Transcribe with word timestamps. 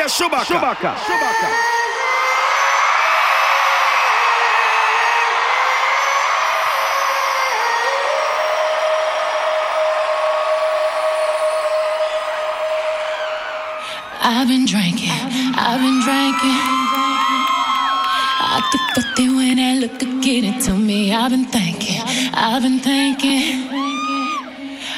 DJ 0.00 0.08
Shuba 0.08 0.36
K. 0.38 0.54
Chewbacca. 0.54 0.96
Shuba 1.04 1.30
K. 1.40 1.46
I've 14.22 14.48
been 14.48 14.64
drinking, 14.64 15.10
I've 15.54 15.80
been 15.80 16.00
drinking. 16.00 16.60
I 18.42 18.62
get 18.72 18.94
filthy 18.94 19.28
when 19.28 19.56
that 19.56 19.80
liquor 19.80 20.20
get 20.22 20.44
into 20.44 20.74
me. 20.74 21.12
I've 21.12 21.30
been 21.30 21.44
thinking, 21.44 22.00
I've 22.32 22.62
been 22.62 22.78
thinking. 22.78 23.80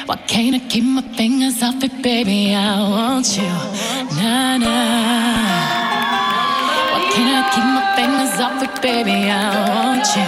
Why 0.05 0.17
can't 0.27 0.55
I 0.55 0.59
keep 0.67 0.83
my 0.83 1.01
fingers 1.15 1.63
off 1.63 1.81
it, 1.83 2.01
baby? 2.01 2.53
I 2.53 2.81
want 2.89 3.37
you, 3.37 4.02
nah. 4.23 4.57
Why 6.91 7.01
can't 7.11 7.31
I 7.35 7.43
keep 7.51 7.67
my 7.75 7.83
fingers 7.95 8.39
off 8.39 8.63
it, 8.63 8.81
baby? 8.81 9.29
I 9.29 9.41
want 9.67 10.07
you. 10.15 10.27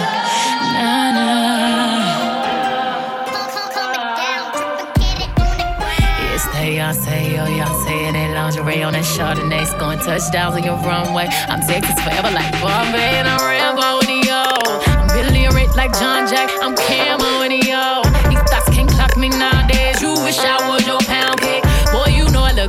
Yes, 6.36 6.44
they 6.52 6.80
all 6.80 6.92
say, 6.92 7.38
oh, 7.38 7.46
yo, 7.46 7.56
y'all 7.56 7.84
say 7.84 8.12
that 8.12 8.34
lingerie 8.34 8.82
on 8.82 8.92
that 8.92 9.04
Chardonnay, 9.04 9.64
scoring 9.66 9.98
touchdowns 10.00 10.56
on 10.56 10.62
your 10.62 10.76
runway. 10.84 11.28
I'm 11.48 11.60
Texas 11.64 11.96
forever 12.04 12.30
like 12.30 12.52
Bun 12.60 12.92
B 12.92 12.98
and 13.00 13.26
I'm 13.26 13.40
Rambo 13.40 14.04
and 14.04 14.24
yo. 14.24 14.44
I'm 14.92 15.08
Billy 15.16 15.48
Rich 15.56 15.74
like 15.76 15.96
John 15.96 16.28
Jack, 16.28 16.50
I'm 16.60 16.76
Camo 16.76 17.40
and 17.40 17.64
yo. 17.64 18.04
These 18.28 18.44
thoughts 18.52 18.68
can't 18.68 18.90
clock 18.90 19.16
me 19.16 19.30
nowadays. 19.30 20.02
You 20.02 20.12
wish 20.20 20.38
I 20.38 20.68
was 20.68 20.75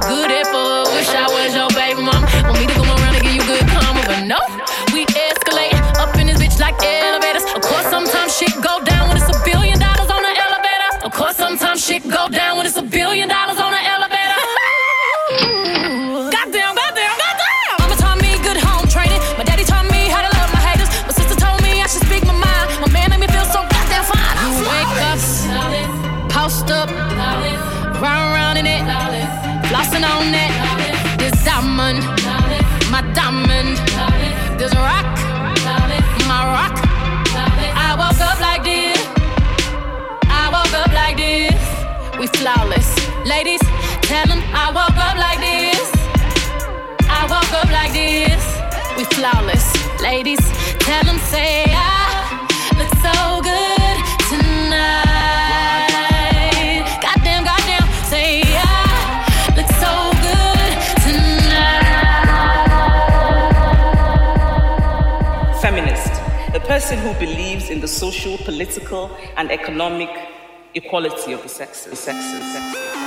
good 0.08 0.32
at 0.32 0.48
four. 0.48 0.88
Wish 0.96 1.12
I 1.12 1.28
was 1.28 1.52
your 1.54 1.70
baby 1.76 2.02
mom. 2.02 2.24
Want 2.48 2.60
me 2.60 2.66
to 2.68 2.74
come 2.74 2.88
around 2.88 3.16
and 3.16 3.24
give 3.24 3.36
you 3.36 3.44
good 3.44 3.68
karma, 3.68 4.02
but 4.08 4.24
no. 4.24 4.40
We 4.96 5.06
escalate 5.06 5.76
up 6.00 6.16
in 6.18 6.28
this 6.28 6.40
bitch 6.40 6.60
like 6.60 6.80
elevators. 6.82 7.44
Of 7.44 7.62
course, 7.62 7.88
sometimes 7.92 8.36
shit 8.36 8.56
go 8.64 8.80
tell 44.08 44.26
them 44.26 44.42
I 44.56 44.72
woke 44.72 44.98
up 45.08 45.18
like 45.20 45.40
this. 45.44 45.92
I 47.12 47.28
woke 47.28 47.52
up 47.60 47.70
like 47.80 47.92
this. 47.92 48.42
We 48.96 49.04
flawless. 49.16 49.68
Ladies, 50.02 50.40
tell 50.80 51.04
them 51.04 51.20
say 51.20 51.66
I 51.68 52.48
look 52.80 52.92
so 53.04 53.42
good 53.44 53.98
tonight. 54.32 54.88
Goddamn, 57.04 57.44
goddamn, 57.44 57.88
say 58.06 58.44
I 58.46 58.88
look 59.58 59.70
so 59.84 59.94
good 60.28 60.72
tonight. 61.04 61.92
Feminist, 65.62 66.14
a 66.56 66.62
person 66.62 66.98
who 67.00 67.12
believes 67.20 67.70
in 67.70 67.82
the 67.82 67.90
social, 67.90 68.38
political, 68.38 69.12
and 69.36 69.52
economic 69.52 70.10
equality 70.76 71.34
of 71.34 71.44
the 71.44 71.50
sexes. 71.50 72.00
sexes, 72.00 72.54
sexes. 72.54 73.07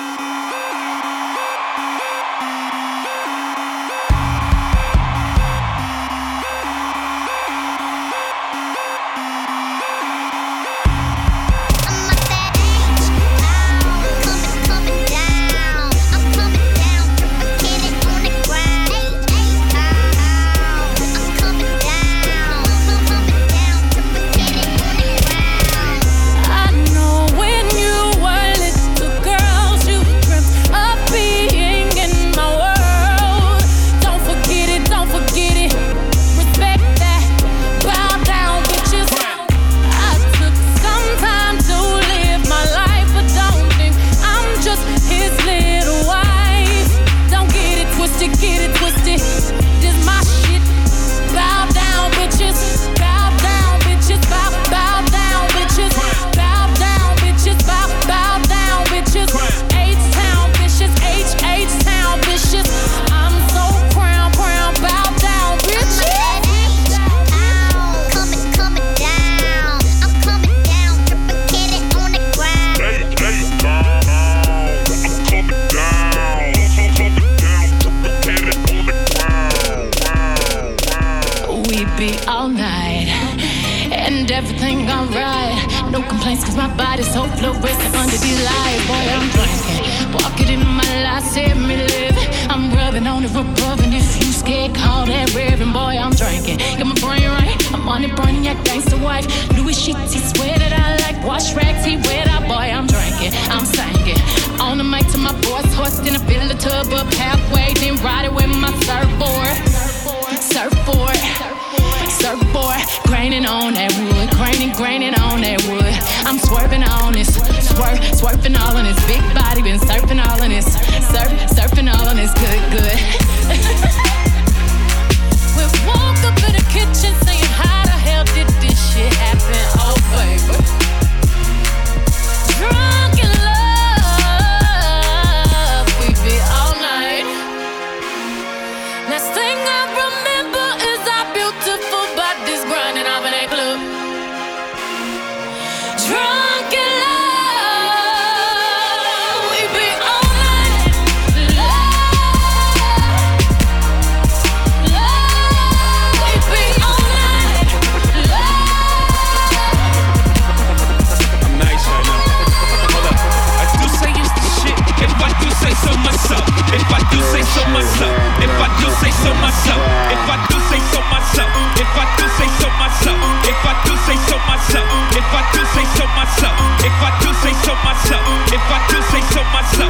myself, 169.50 169.82
if 170.14 170.22
I 170.30 170.36
do 170.46 170.56
say 170.70 170.78
so 170.94 171.00
myself, 171.10 171.50
if 171.74 171.90
I 171.98 172.06
do 172.14 172.26
say 172.38 172.46
so 172.62 172.68
myself, 172.78 173.18
if 173.50 173.58
I 173.66 173.74
do 173.82 173.94
say 174.06 174.18
so 174.30 174.38
myself, 174.46 174.86
if 175.18 175.26
I 175.26 175.42
do 175.50 175.62
say 175.74 175.86
so 175.98 176.06
myself, 176.14 176.54
if 176.86 176.94
I 177.02 177.10
do 177.18 177.30
say 177.42 177.54
so 177.66 177.74
myself, 177.82 178.22
if 178.54 178.62
I 178.70 178.78
do 178.86 178.98
say 179.10 179.22
so 179.34 179.42
myself. 179.50 179.89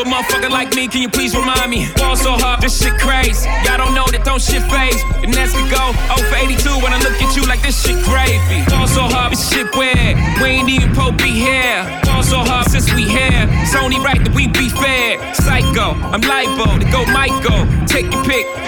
A 0.00 0.04
motherfucker 0.04 0.50
like 0.50 0.74
me, 0.74 0.88
can 0.88 1.02
you 1.02 1.08
please 1.08 1.34
remind 1.36 1.70
me? 1.70 1.86
Ball 1.96 2.16
so 2.16 2.32
hard, 2.32 2.60
this 2.60 2.82
shit 2.82 2.94
crazy. 2.98 3.48
Y'all 3.64 3.78
don't 3.78 3.94
know 3.94 4.06
that 4.10 4.24
don't 4.24 4.40
shit 4.40 4.62
phase. 4.72 5.02
And 5.22 5.32
that's 5.32 5.54
we 5.54 5.62
go 5.70 5.92
0 6.10 6.24
for 6.30 6.36
82 6.36 6.82
when 6.82 6.92
I 6.92 6.98
look 6.98 7.14
at 7.20 7.36
you 7.36 7.44
like 7.46 7.62
this 7.62 7.76
shit 7.78 7.98
gravy. 8.02 8.64
Ball 8.70 8.88
so 8.88 9.06
hard, 9.06 9.32
this 9.32 9.44
shit 9.52 9.68
weird. 9.76 10.16
We 10.40 10.58
ain't 10.58 10.68
even 10.68 10.94
Pope 10.94 11.18
be 11.18 11.30
here. 11.30 11.84
Ball 12.04 12.22
so 12.22 12.40
hard 12.42 12.70
since 12.70 12.92
we 12.94 13.04
here. 13.04 13.46
It's 13.62 13.74
only 13.74 13.98
right 14.00 14.18
that 14.18 14.34
we 14.34 14.48
be 14.48 14.68
fair. 14.68 15.20
Psycho, 15.34 15.94
I'm 16.10 16.22
libo 16.22 16.78
to 16.78 16.86
go 16.90 17.04
Michael. 17.12 17.62
Take 17.86 18.10
your 18.10 18.24
pick. 18.24 18.63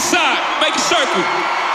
Side, 0.00 0.38
make 0.60 0.74
a 0.74 0.80
circle. 0.80 1.67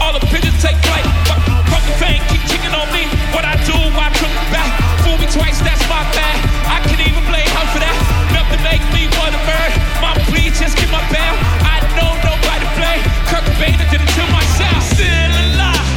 All 0.00 0.12
the 0.12 0.20
pigeons 0.26 0.60
take 0.62 0.76
flight. 0.86 1.06
Keep 2.30 2.62
on 2.74 2.88
me. 2.94 3.04
What 3.34 3.44
I 3.44 3.56
do, 3.66 3.76
I 3.76 4.08
took 4.16 4.34
back. 4.54 4.70
Me 5.20 5.26
twice, 5.26 5.60
that's 5.60 5.82
my 5.90 6.00
bad. 6.16 6.38
I 6.64 6.80
can't 6.86 7.02
even 7.02 7.20
blame 7.28 7.50
that. 7.82 7.96
Nothing 8.32 8.62
makes 8.62 8.86
me 8.94 9.10
want 9.18 9.34
to 9.34 9.40
just 10.56 10.76
get 10.78 10.88
my 10.88 11.02
bail. 11.12 11.34
I 11.66 11.82
know 11.98 12.14
nobody 12.24 12.66
Cobain 13.28 13.76
did 13.90 14.00
it 14.00 14.12
to 14.16 14.24
myself. 14.32 14.80
Still 14.94 15.34
alive. 15.50 15.88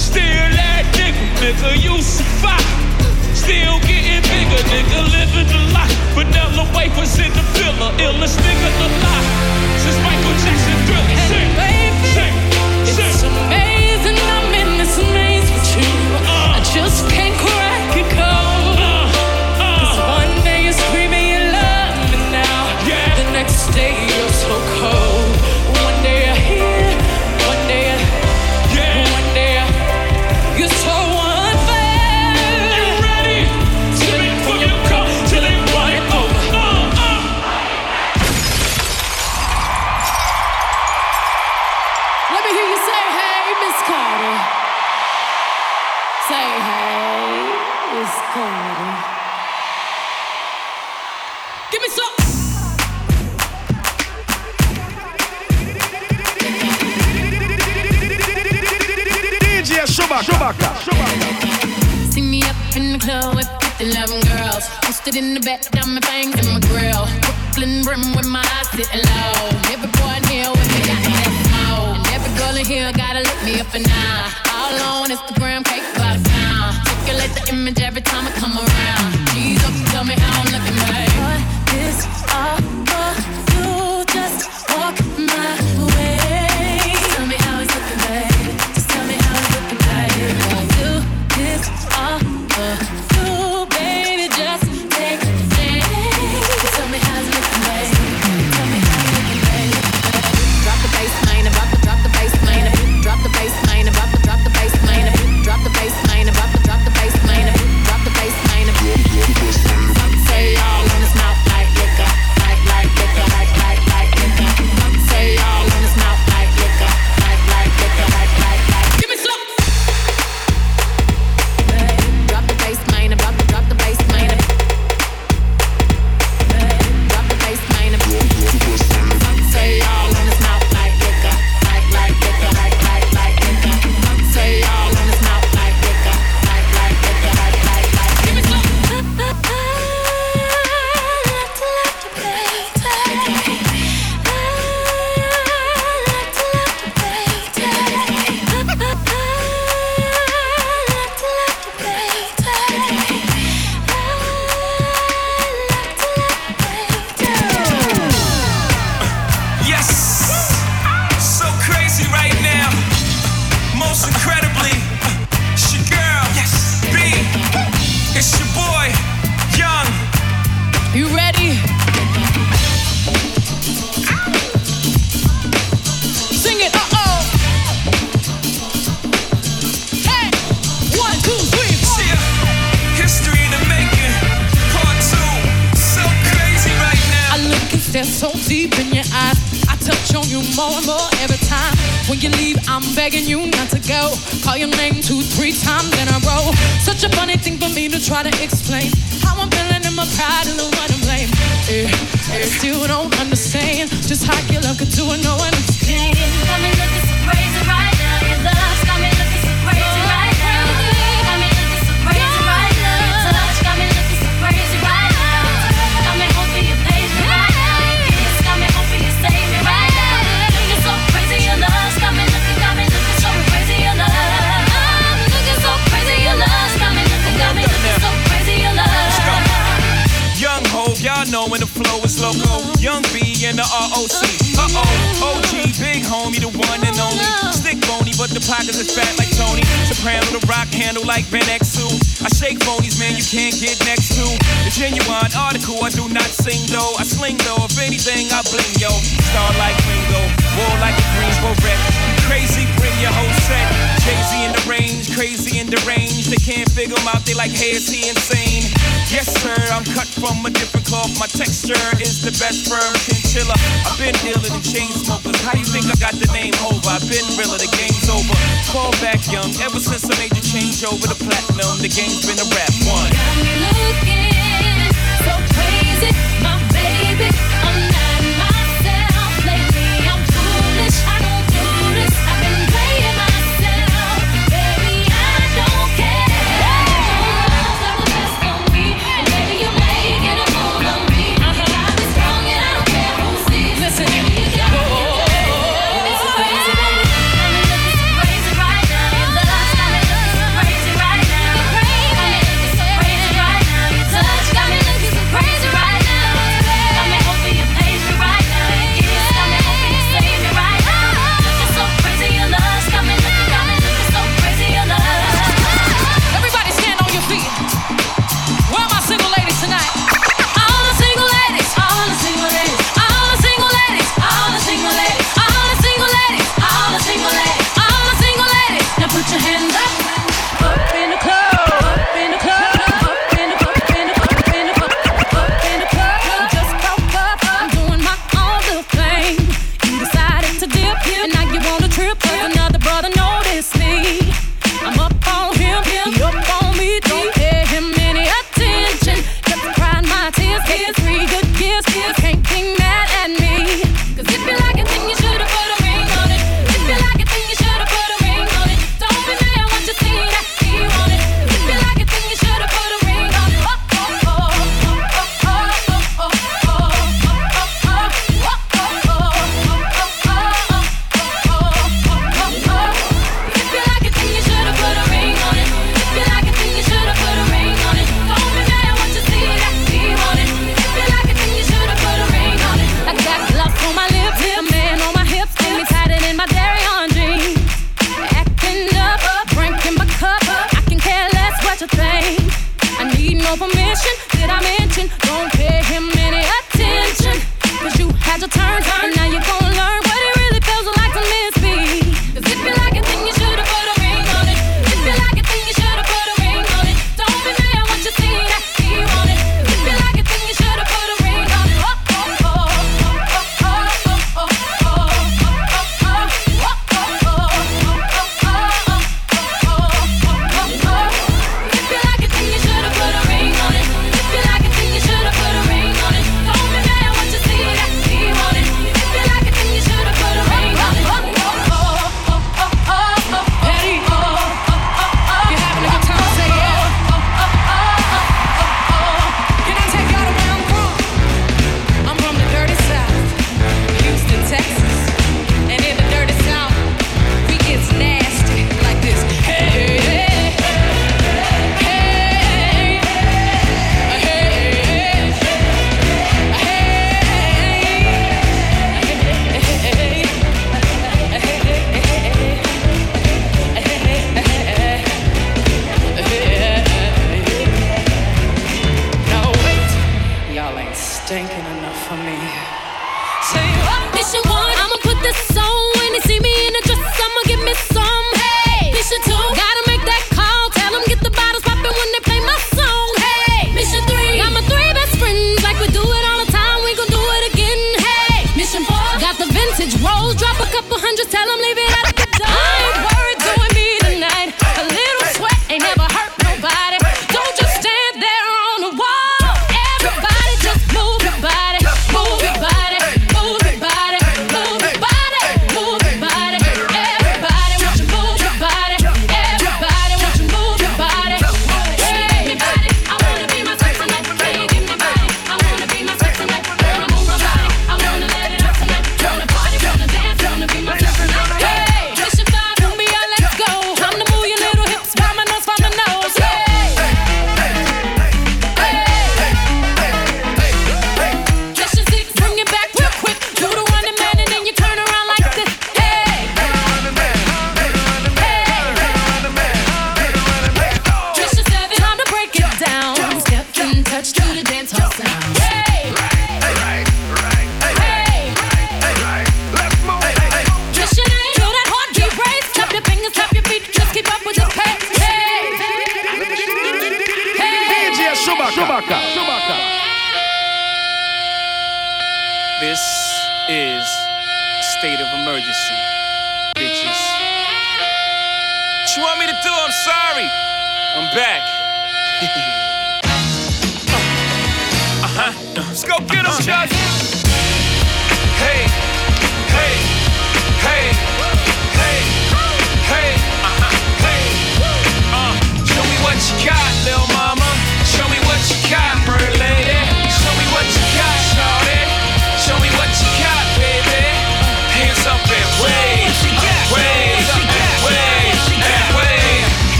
Still 0.00 0.48
that 0.58 0.84
nigga, 0.96 1.24
nigga. 2.40 2.64
Still 3.34 3.78
getting 3.84 4.24
bigger, 4.32 4.62
nigga, 4.72 5.00
living 5.12 5.48
the 5.52 5.60
life. 5.76 5.92
Vanilla 6.16 6.64
wafers 6.74 7.18
in 7.18 7.30
the 7.30 7.44
villa, 7.52 7.92
illest 8.00 8.40
nigga 8.40 8.70
alive. 8.80 9.33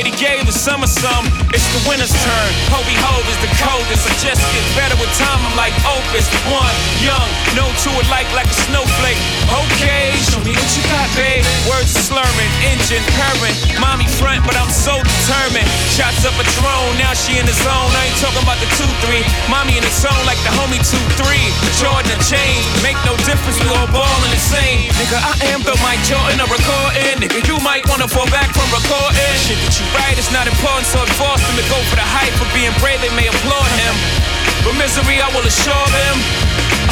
Already 0.00 0.16
gave 0.16 0.46
the 0.46 0.52
summer 0.52 0.86
some. 0.86 1.49
The 1.70 1.86
winter's 1.86 2.10
turn. 2.10 2.50
Hobie 2.74 2.98
Hove 2.98 3.22
is 3.30 3.38
the 3.46 3.50
coldest. 3.62 4.02
I 4.02 4.10
just 4.18 4.42
get 4.50 4.64
better 4.74 4.98
with 4.98 5.06
time. 5.14 5.38
I'm 5.38 5.54
like 5.54 5.70
Opus. 5.86 6.26
One, 6.50 6.74
young, 6.98 7.30
no 7.54 7.70
to 7.70 7.90
it 7.94 8.10
like 8.10 8.26
like 8.34 8.50
a 8.50 8.58
snowflake. 8.66 9.14
Okay, 9.46 10.10
show 10.18 10.42
me 10.42 10.50
what 10.50 10.70
you 10.74 10.82
got, 10.90 11.06
babe. 11.14 11.46
Words 11.70 11.94
slurring, 11.94 12.50
engine 12.66 13.06
purring. 13.14 13.54
Mommy 13.78 14.10
front, 14.18 14.42
but 14.42 14.58
I'm 14.58 14.66
so 14.66 14.98
determined. 14.98 15.70
Shots 15.94 16.26
up 16.26 16.34
a 16.42 16.46
drone, 16.58 16.98
now 16.98 17.14
she 17.14 17.38
in 17.38 17.46
the 17.46 17.54
zone. 17.62 17.90
I 17.94 18.10
ain't 18.10 18.18
talking 18.18 18.42
about 18.42 18.58
the 18.58 18.66
2-3. 18.74 19.22
Mommy 19.46 19.78
in 19.78 19.86
the 19.86 19.94
zone 19.94 20.26
like 20.26 20.42
the 20.42 20.50
homie 20.58 20.82
2-3. 20.82 21.54
Jordan 21.78 22.10
and 22.10 22.24
chain, 22.26 22.58
make 22.82 22.98
no 23.06 23.14
difference. 23.22 23.62
We 23.62 23.70
all 23.78 23.86
ballin' 23.94 24.34
the 24.34 24.42
same. 24.42 24.90
Nigga, 24.98 25.22
I 25.22 25.54
am 25.54 25.62
Bill 25.62 25.78
Mike 25.86 26.02
Jordan, 26.02 26.42
a 26.42 26.50
recording. 26.50 27.22
Nigga, 27.22 27.46
you 27.46 27.62
might 27.62 27.86
wanna 27.86 28.10
fall 28.10 28.26
back 28.34 28.50
from 28.50 28.66
recording. 28.74 29.38
Shit 29.38 29.62
that 29.62 29.78
you 29.78 29.86
write 29.94 30.18
is 30.18 30.34
not 30.34 30.50
important, 30.50 30.90
so 30.90 30.98
it 31.06 31.14
forced 31.14 31.46
him 31.46 31.59
to 31.60 31.68
go 31.68 31.78
for 31.92 31.96
the 31.96 32.08
hype. 32.16 32.32
For 32.40 32.48
being 32.56 32.72
brave, 32.80 33.00
they 33.04 33.12
may 33.12 33.28
applaud 33.28 33.70
him. 33.76 33.94
But 34.64 34.80
misery, 34.80 35.20
I 35.20 35.28
will 35.36 35.44
assure 35.44 35.88
them. 35.92 36.16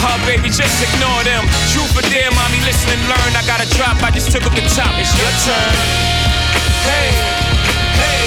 Ah, 0.05 0.21
baby, 0.29 0.53
just 0.53 0.77
ignore 0.85 1.25
them. 1.25 1.49
Truth 1.73 1.97
or 1.97 2.05
dare, 2.13 2.29
mommy, 2.37 2.61
listen 2.69 2.93
and 2.93 3.03
learn. 3.09 3.33
I 3.33 3.43
got 3.49 3.65
a 3.65 3.69
drop, 3.77 3.97
I 4.05 4.13
just 4.13 4.29
took 4.29 4.45
up 4.45 4.53
the 4.53 4.65
top. 4.69 4.93
It's 5.01 5.13
your 5.17 5.33
turn. 5.49 5.75
Hey, 6.85 7.09
hey, 7.97 8.25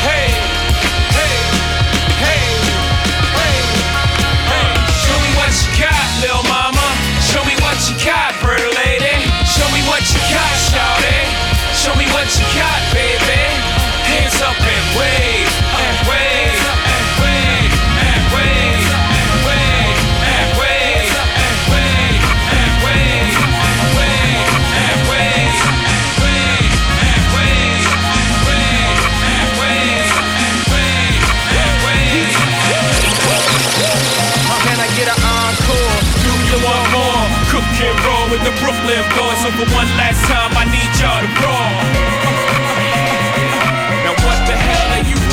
hey, 0.00 0.26
hey, 1.12 1.36
hey, 2.24 2.40
hey, 3.36 3.56
hey. 4.48 4.68
Show 5.04 5.18
me 5.20 5.30
what 5.36 5.52
you 5.52 5.70
got, 5.76 6.06
little 6.24 6.46
mama. 6.48 6.86
Show 7.20 7.44
me 7.44 7.54
what 7.60 7.76
you 7.84 7.94
got, 8.00 8.32
bird 8.40 8.64
lady. 8.80 9.16
Show 9.44 9.68
me 9.76 9.84
what 9.84 10.04
you 10.08 10.20
got, 10.32 10.54
shawty. 10.72 11.20
Show 11.76 11.92
me 12.00 12.08
what 12.16 12.28
you 12.32 12.44
got, 12.56 12.80
baby. 12.96 13.59
Hands 14.10 14.42
up 14.42 14.58
and 14.58 14.86
wave, 14.98 15.54
and 15.70 15.98
wave, 16.10 16.58
and 16.90 17.06
wave, 17.22 17.70
and 17.70 18.26
wave, 18.34 18.82
and 18.82 19.38
wave, 19.46 19.98
and 20.26 20.50
wave, 20.58 21.14
and 21.14 21.78
wave, 21.78 22.26
and 22.50 22.74
wave, 22.82 23.38
and 24.82 24.98
wave, 25.06 25.62
and 25.70 26.26
wave, 26.26 26.74
and 27.06 27.22
wave, 27.38 27.86
and 27.86 28.18
wave, 28.42 28.98
and 28.98 28.98
wave, 28.98 29.06
and 29.30 29.54
wave, 29.62 31.22
and 31.54 31.74
wave, 31.86 32.34
and 32.34 33.14
wave. 33.30 33.94
Can 34.66 34.78
I 34.82 34.88
get 34.98 35.06
an 35.06 35.20
encore? 35.22 35.94
Do 36.18 36.34
you 36.50 36.58
want 36.66 36.86
more? 36.90 37.22
Cook 37.54 37.68
and 37.78 37.94
roll 38.02 38.26
with 38.26 38.42
the 38.42 38.54
Brooklyn 38.58 39.06
boys. 39.14 39.38
So 39.38 39.54
for 39.54 39.70
one 39.70 39.86
last 39.94 40.26
time, 40.26 40.50
I 40.58 40.66
need 40.66 40.90
y'all 40.98 41.22
to 41.22 41.30
roll. 41.46 42.49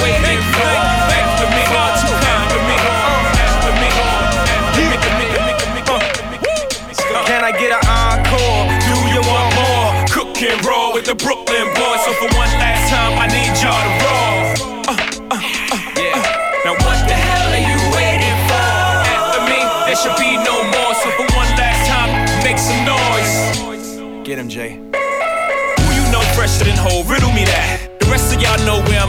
Waiting 0.02 0.42
for? 0.54 0.74
After 1.12 1.48
me, 1.54 1.64
after 1.68 2.08
me, 2.10 2.26
after 2.28 2.62
me, 2.62 2.76
after 2.76 3.74
me. 3.82 3.90
Can 7.26 7.44
I 7.44 7.52
get 7.52 7.72
an 7.76 7.84
encore? 7.84 8.64
Do 8.88 8.96
you 9.12 9.22
want 9.28 9.50
more? 9.60 9.92
Cook 10.08 10.42
and 10.42 10.64
roll 10.66 10.94
with 10.94 11.06
the 11.06 11.16
Brooklyn 11.16 11.68
boys. 11.76 12.02
So 12.06 12.14
for 12.14 12.30
one 12.38 12.52
last 12.62 12.90
time, 12.90 13.20
I 13.20 13.28
need 13.28 13.52
y'all 13.60 13.76
to 13.76 13.92
roll. 14.06 14.38
Uh, 14.88 14.96
uh, 15.32 15.42
uh. 15.76 16.24
Now 16.64 16.74
what 16.80 17.00
the 17.08 17.14
hell 17.14 17.52
are 17.52 17.66
you 17.68 17.80
waiting 17.92 18.38
for? 18.48 18.70
After 19.12 19.44
me, 19.44 19.60
there 19.86 19.98
should 20.00 20.16
be 20.16 20.40
no 20.40 20.64
more. 20.72 20.94
So 21.04 21.12
for 21.20 21.28
one 21.36 21.52
last 21.60 21.84
time, 21.90 22.12
make 22.44 22.58
some 22.58 22.86
noise. 22.86 24.26
Get 24.26 24.40
him, 24.40 24.48
Jay. 24.48 24.87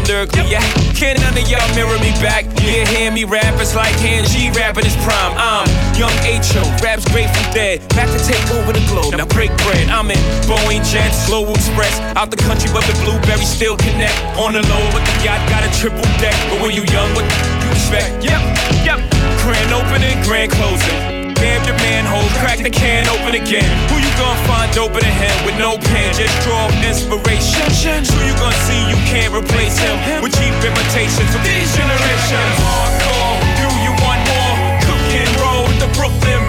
Lyrically 0.09 0.57
at. 0.57 0.65
Can 0.97 1.21
none 1.21 1.37
of 1.37 1.45
y'all 1.47 1.63
mirror 1.77 2.01
me 2.01 2.11
back? 2.25 2.49
Yeah, 2.65 2.89
hear 2.89 3.13
me 3.13 3.25
rap, 3.25 3.61
it's 3.61 3.77
like 3.77 3.93
hand 4.01 4.27
G 4.27 4.51
rapping 4.57 4.85
his 4.85 4.97
prime. 5.05 5.37
I'm 5.37 5.69
young 5.95 6.13
H.O., 6.25 6.65
raps 6.83 7.05
Grateful 7.13 7.45
Dead. 7.53 7.85
Back 7.93 8.09
to 8.17 8.21
take 8.25 8.43
over 8.57 8.73
the 8.73 8.83
globe. 8.89 9.15
Now 9.15 9.29
break 9.29 9.53
bread. 9.69 9.93
I'm 9.93 10.11
in 10.11 10.19
Boeing 10.49 10.83
Jets, 10.89 11.29
Global 11.29 11.55
Express. 11.55 12.01
Out 12.17 12.31
the 12.33 12.41
country, 12.41 12.73
but 12.73 12.83
the 12.89 12.97
blueberries 13.05 13.49
still 13.49 13.77
connect. 13.77 14.17
On 14.41 14.57
the 14.57 14.65
low, 14.67 14.85
but 14.91 15.05
the 15.05 15.15
yacht 15.23 15.45
got 15.53 15.63
a 15.63 15.71
triple 15.77 16.03
deck. 16.19 16.35
But 16.49 16.65
when 16.65 16.73
you 16.73 16.83
young, 16.89 17.13
what 17.15 17.29
you 17.63 17.69
expect? 17.71 18.25
Yep, 18.25 18.41
yep. 18.83 18.99
Grand 19.45 19.71
opening, 19.77 20.17
grand 20.25 20.51
closing. 20.51 21.19
Damn 21.39 21.63
your 21.63 21.79
manhole, 21.79 22.27
crack 22.43 22.59
the 22.59 22.71
can 22.71 23.07
open 23.07 23.39
again. 23.39 23.71
Who 23.93 24.03
you 24.03 24.11
gonna 24.19 24.43
find 24.69 24.79
open 24.79 25.05
a 25.05 25.13
him 25.13 25.47
with 25.47 25.59
no 25.59 25.77
pen? 25.79 26.15
Just 26.15 26.35
draw 26.43 26.69
inspiration. 26.85 28.05
Who 28.13 28.27
you 28.27 28.35
gonna 28.37 28.55
see 28.67 28.81
you 28.89 28.97
can't 29.07 29.33
replace 29.35 29.79
him 29.79 29.97
with 30.23 30.33
cheap 30.35 30.55
imitations 30.65 31.35
of 31.35 31.43
these 31.45 31.75
generations? 31.77 32.55
Hardcore, 32.61 33.39
do 33.57 33.69
you 33.85 33.93
want 34.03 34.21
more? 34.29 34.57
Cook 34.85 35.05
and 35.15 35.41
roll 35.41 35.65
with 35.65 35.81
the 35.81 35.91
Brooklyn 35.97 36.48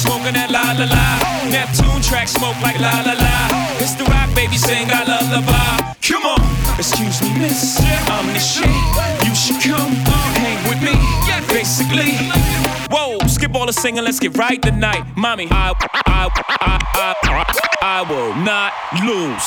smoking 0.00 0.32
that 0.32 0.48
la 0.50 0.72
la 0.80 0.88
la. 0.88 1.04
Neptune 1.52 2.00
track 2.00 2.28
smoke 2.28 2.56
like 2.64 2.80
la 2.80 3.04
la 3.04 3.12
la. 3.12 3.34
It's 3.80 3.94
the 3.94 4.04
rock, 4.04 4.32
baby, 4.34 4.56
sing 4.56 4.88
I 4.88 5.04
la. 5.04 5.20
Come 6.00 6.24
on, 6.24 6.40
excuse 6.78 7.20
me, 7.22 7.30
miss. 7.38 7.78
I'm 8.08 8.26
the 8.32 8.40
shit. 8.40 8.72
You 9.24 9.34
should 9.36 9.60
come 9.60 9.92
hang 10.40 10.60
with 10.68 10.80
me. 10.82 10.96
Basically, 11.48 12.16
whoa, 12.90 13.18
skip 13.26 13.54
all 13.54 13.66
the 13.66 13.72
singing, 13.72 14.04
let's 14.04 14.18
get 14.18 14.36
right 14.36 14.60
tonight, 14.60 15.04
mommy. 15.16 15.48
I, 15.50 15.74
I, 16.06 16.28
I, 16.60 16.78
I, 16.94 17.14
I, 17.24 17.44
I 17.82 18.02
will 18.08 18.34
not 18.36 18.72
lose. 19.04 19.44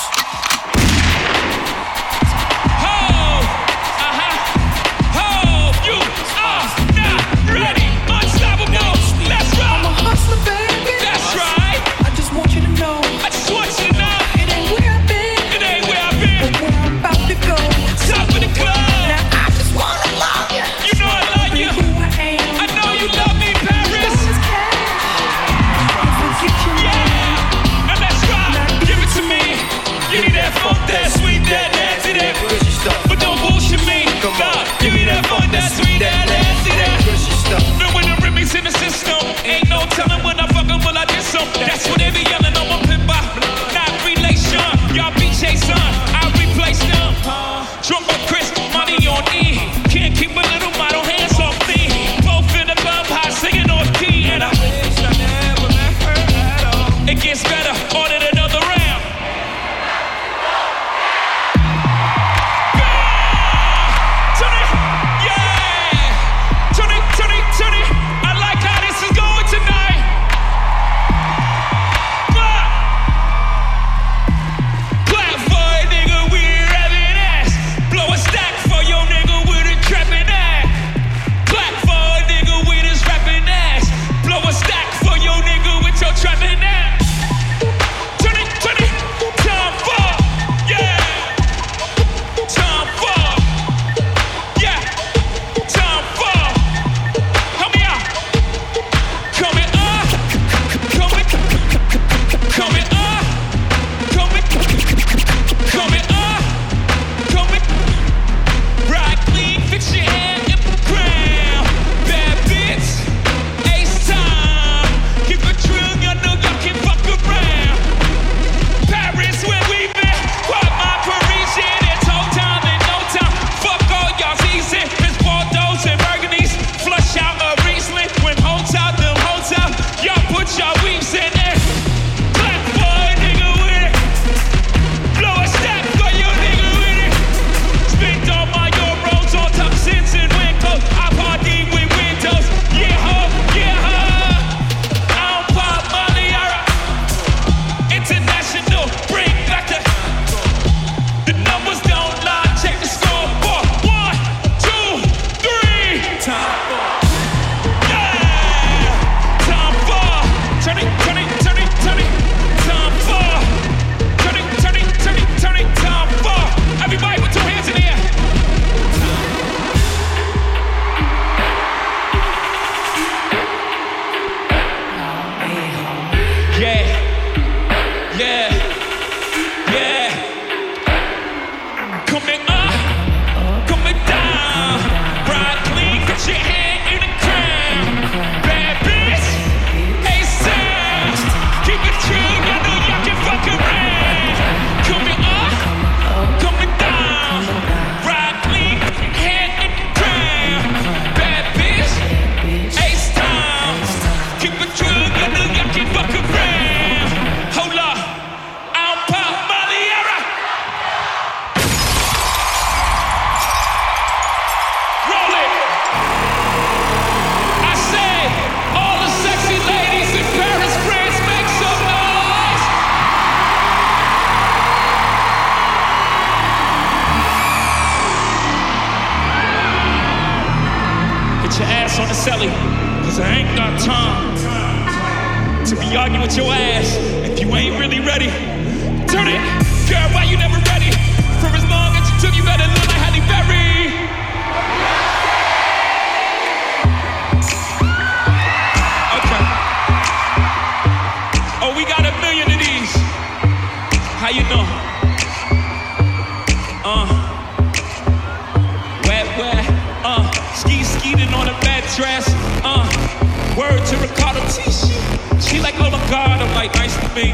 me. 267.16 267.30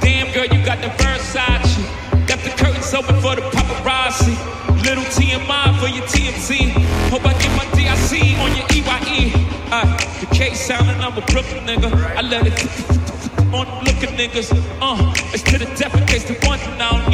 Damn, 0.00 0.32
girl, 0.32 0.46
you 0.46 0.64
got 0.64 0.80
the 0.80 0.88
Versace. 0.96 1.76
Got 2.26 2.40
the 2.40 2.50
curtains 2.50 2.92
open 2.94 3.20
for 3.20 3.36
the 3.36 3.42
paparazzi. 3.42 4.34
Little 4.84 5.04
TMI 5.04 5.78
for 5.78 5.88
your 5.88 6.04
TMZ. 6.06 6.72
Hope 7.10 7.26
I 7.26 7.32
get 7.34 7.52
my 7.56 7.66
DIC 7.76 8.38
on 8.40 8.56
your 8.56 8.66
EYE. 8.72 9.32
Uh, 9.70 9.84
the 10.20 10.26
K 10.34 10.54
sounding, 10.54 10.96
I'm 11.00 11.16
a 11.16 11.20
Brooklyn 11.26 11.66
nigga. 11.66 11.92
I 12.16 12.22
let 12.22 12.46
it 12.46 13.00
on 13.52 13.66
looking 13.84 14.16
niggas. 14.16 14.50
Uh, 14.80 15.12
it's 15.34 15.42
to 15.42 15.58
the 15.58 15.66
death 15.76 15.94
in 15.94 16.06
case 16.06 16.24
they 16.24 16.38
wonder 16.46 16.66
now. 16.76 17.09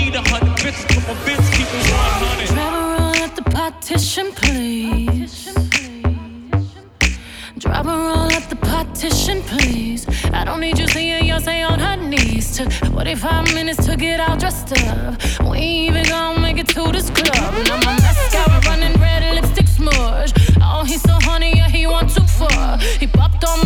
five 13.28 13.54
minutes 13.54 13.84
to 13.86 13.96
get 13.96 14.20
all 14.20 14.36
dressed 14.36 14.72
up. 14.86 15.14
We 15.50 15.58
even 15.88 16.04
gonna 16.04 16.40
make 16.40 16.58
it 16.58 16.68
to 16.68 16.92
this 16.92 17.10
club. 17.10 17.52
Now 17.66 17.78
my 17.86 17.94
mascara 18.04 18.60
running 18.68 18.94
red, 19.00 19.22
lipstick 19.34 19.66
smudge. 19.66 20.32
Oh, 20.62 20.84
he's 20.84 21.02
so 21.02 21.14
honey, 21.28 21.52
yeah, 21.56 21.68
he 21.68 21.86
want 21.88 22.08
too 22.14 22.28
far. 22.40 22.78
He 23.00 23.06
popped 23.06 23.44
on 23.44 23.65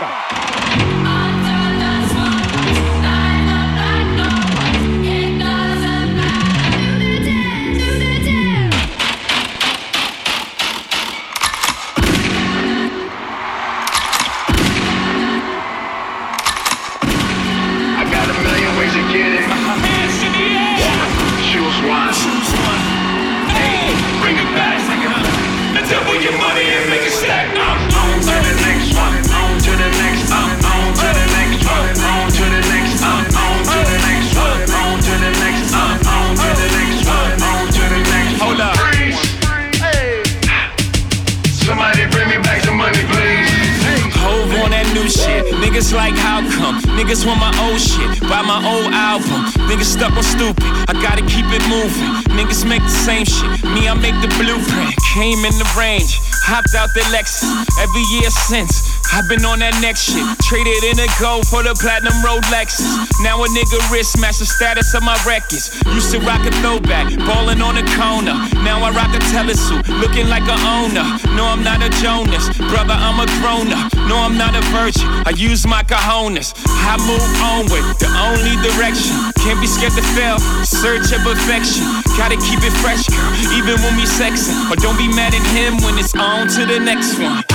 Barca. 0.00 0.43
the 56.94 57.02
Every 57.82 58.04
year 58.14 58.30
since, 58.30 59.02
I've 59.12 59.28
been 59.28 59.44
on 59.44 59.58
that 59.58 59.74
next 59.82 60.06
shit. 60.06 60.22
Traded 60.46 60.82
in 60.86 60.98
a 61.02 61.10
gold 61.18 61.46
for 61.46 61.62
the 61.62 61.74
platinum 61.74 62.14
Rolex. 62.22 62.78
Now 63.22 63.42
a 63.42 63.48
nigga 63.50 63.82
wrist 63.90 64.18
match 64.22 64.38
the 64.38 64.46
status 64.46 64.94
of 64.94 65.02
my 65.02 65.18
records. 65.26 65.74
Used 65.90 66.14
to 66.14 66.22
rock 66.22 66.46
a 66.46 66.52
throwback, 66.62 67.10
ballin' 67.26 67.62
on 67.62 67.78
a 67.78 67.86
corner. 67.98 68.38
Now 68.62 68.78
I 68.86 68.94
rock 68.94 69.10
a 69.10 69.20
telesuit, 69.34 69.82
looking 69.98 70.30
like 70.30 70.46
a 70.46 70.58
owner. 70.62 71.02
No, 71.34 71.50
I'm 71.50 71.66
not 71.66 71.82
a 71.82 71.90
Jonas, 71.98 72.46
brother, 72.70 72.94
I'm 72.94 73.18
a 73.18 73.26
groaner. 73.42 73.90
No, 74.06 74.22
I'm 74.22 74.38
not 74.38 74.54
a 74.54 74.62
virgin, 74.70 75.06
I 75.26 75.34
use 75.34 75.66
my 75.66 75.82
cojones. 75.82 76.54
I 76.66 76.94
move 77.02 77.26
on 77.42 77.66
with 77.74 77.98
the 77.98 78.10
only 78.30 78.54
direction. 78.62 79.18
Can't 79.42 79.58
be 79.58 79.66
scared 79.66 79.98
to 79.98 80.04
fail 80.14 80.38
search 80.84 81.12
of 81.16 81.24
perfection. 81.24 81.82
Gotta 82.18 82.36
keep 82.36 82.60
it 82.60 82.72
fresh, 82.84 83.08
even 83.56 83.80
when 83.80 83.96
we 83.96 84.04
sexing. 84.04 84.70
Or 84.70 84.76
don't 84.76 84.98
be 84.98 85.08
mad 85.08 85.32
at 85.32 85.46
him 85.56 85.80
when 85.82 85.96
it's 85.96 86.14
on 86.14 86.46
to 86.48 86.66
the 86.66 86.78
next 86.78 87.18
one. 87.18 87.53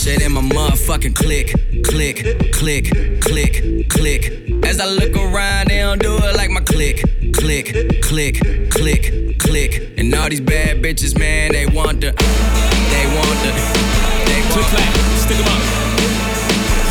shit 0.00 0.22
in 0.22 0.32
my 0.32 0.40
motherfucking 0.40 1.14
click, 1.14 1.52
click, 1.84 2.16
click, 2.54 2.86
click, 3.20 3.88
click. 3.90 4.22
As 4.64 4.80
I 4.80 4.86
look 4.86 5.14
around, 5.14 5.68
they 5.68 5.80
don't 5.80 6.00
do 6.00 6.16
it 6.16 6.36
like 6.36 6.50
my 6.50 6.60
click, 6.60 7.02
click, 7.34 8.00
click, 8.00 8.40
click, 8.70 9.38
click. 9.38 9.92
And 9.98 10.14
all 10.14 10.30
these 10.30 10.40
bad 10.40 10.82
bitches, 10.82 11.18
man, 11.18 11.52
they 11.52 11.66
want 11.66 12.00
the, 12.00 12.12
they 12.12 13.04
want 13.14 13.38
the, 13.44 13.52
they 14.24 14.40
want 14.40 14.48
the. 14.48 14.50
Click, 14.50 14.66
clap, 14.72 14.94
stick 15.20 15.36
'em 15.36 15.44
up. 15.44 15.60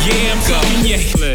Yeah, 0.06 0.32
I'm 0.32 0.38
go. 0.46 0.54
talking, 0.54 0.86
yeah. 0.86 1.19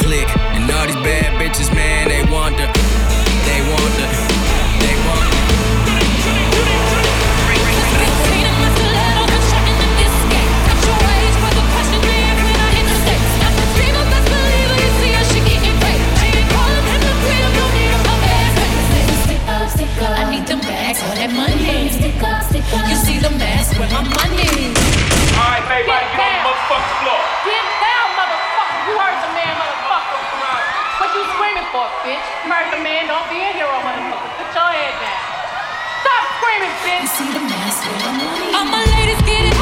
click. 0.00 0.28
And 0.56 0.70
all 0.70 0.86
these 0.86 0.96
bad 1.04 1.36
bitches, 1.40 1.72
man, 1.74 2.08
they 2.08 2.24
want 2.32 2.56
the, 2.56 2.66
they 3.46 3.60
want 3.68 3.92
the, 4.00 4.06
they 4.80 4.94
want 5.06 5.28
the. 5.32 5.40
I 20.00 20.30
need 20.30 20.46
them 20.46 20.60
bags 20.60 20.98
for 21.00 21.14
that 21.14 21.30
money. 21.32 21.60
You 22.88 22.96
see 22.96 23.18
the 23.18 23.30
mask 23.36 23.78
where 23.78 23.88
my 23.88 24.00
money. 24.00 24.48
Alright, 25.36 25.64
everybody, 25.68 26.06
get 26.16 26.24
on 26.24 26.32
the 26.32 26.44
motherfucking 26.44 26.96
floor. 27.04 27.79
My 38.68 38.84
ladies 38.84 39.22
get 39.22 39.46
it. 39.46 39.59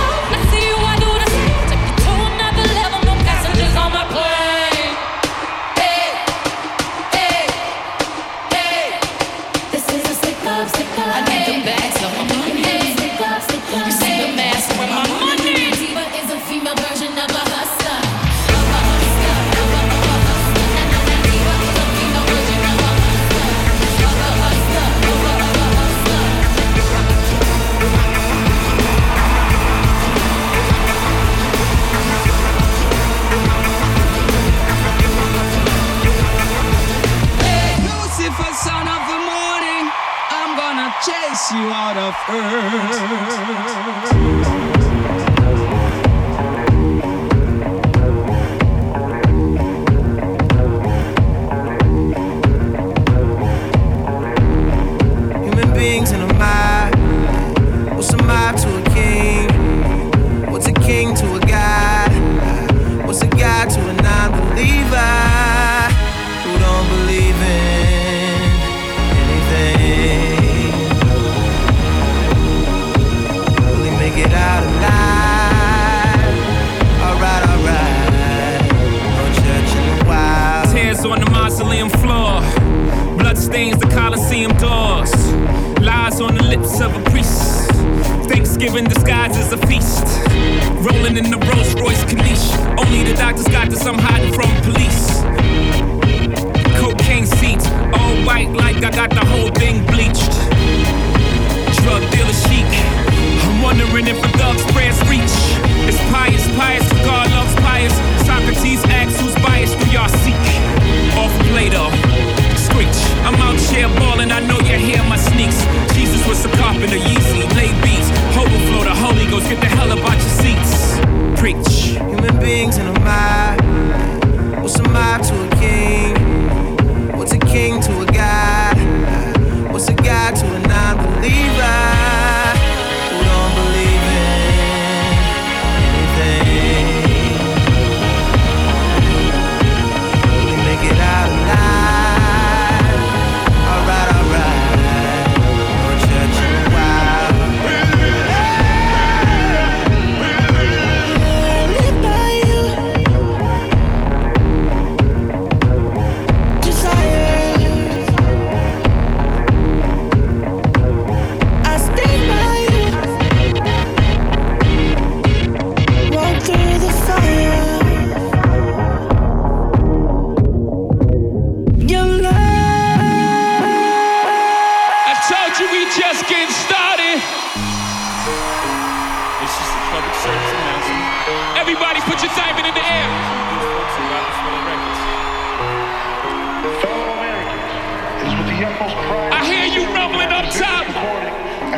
Out 42.31 43.08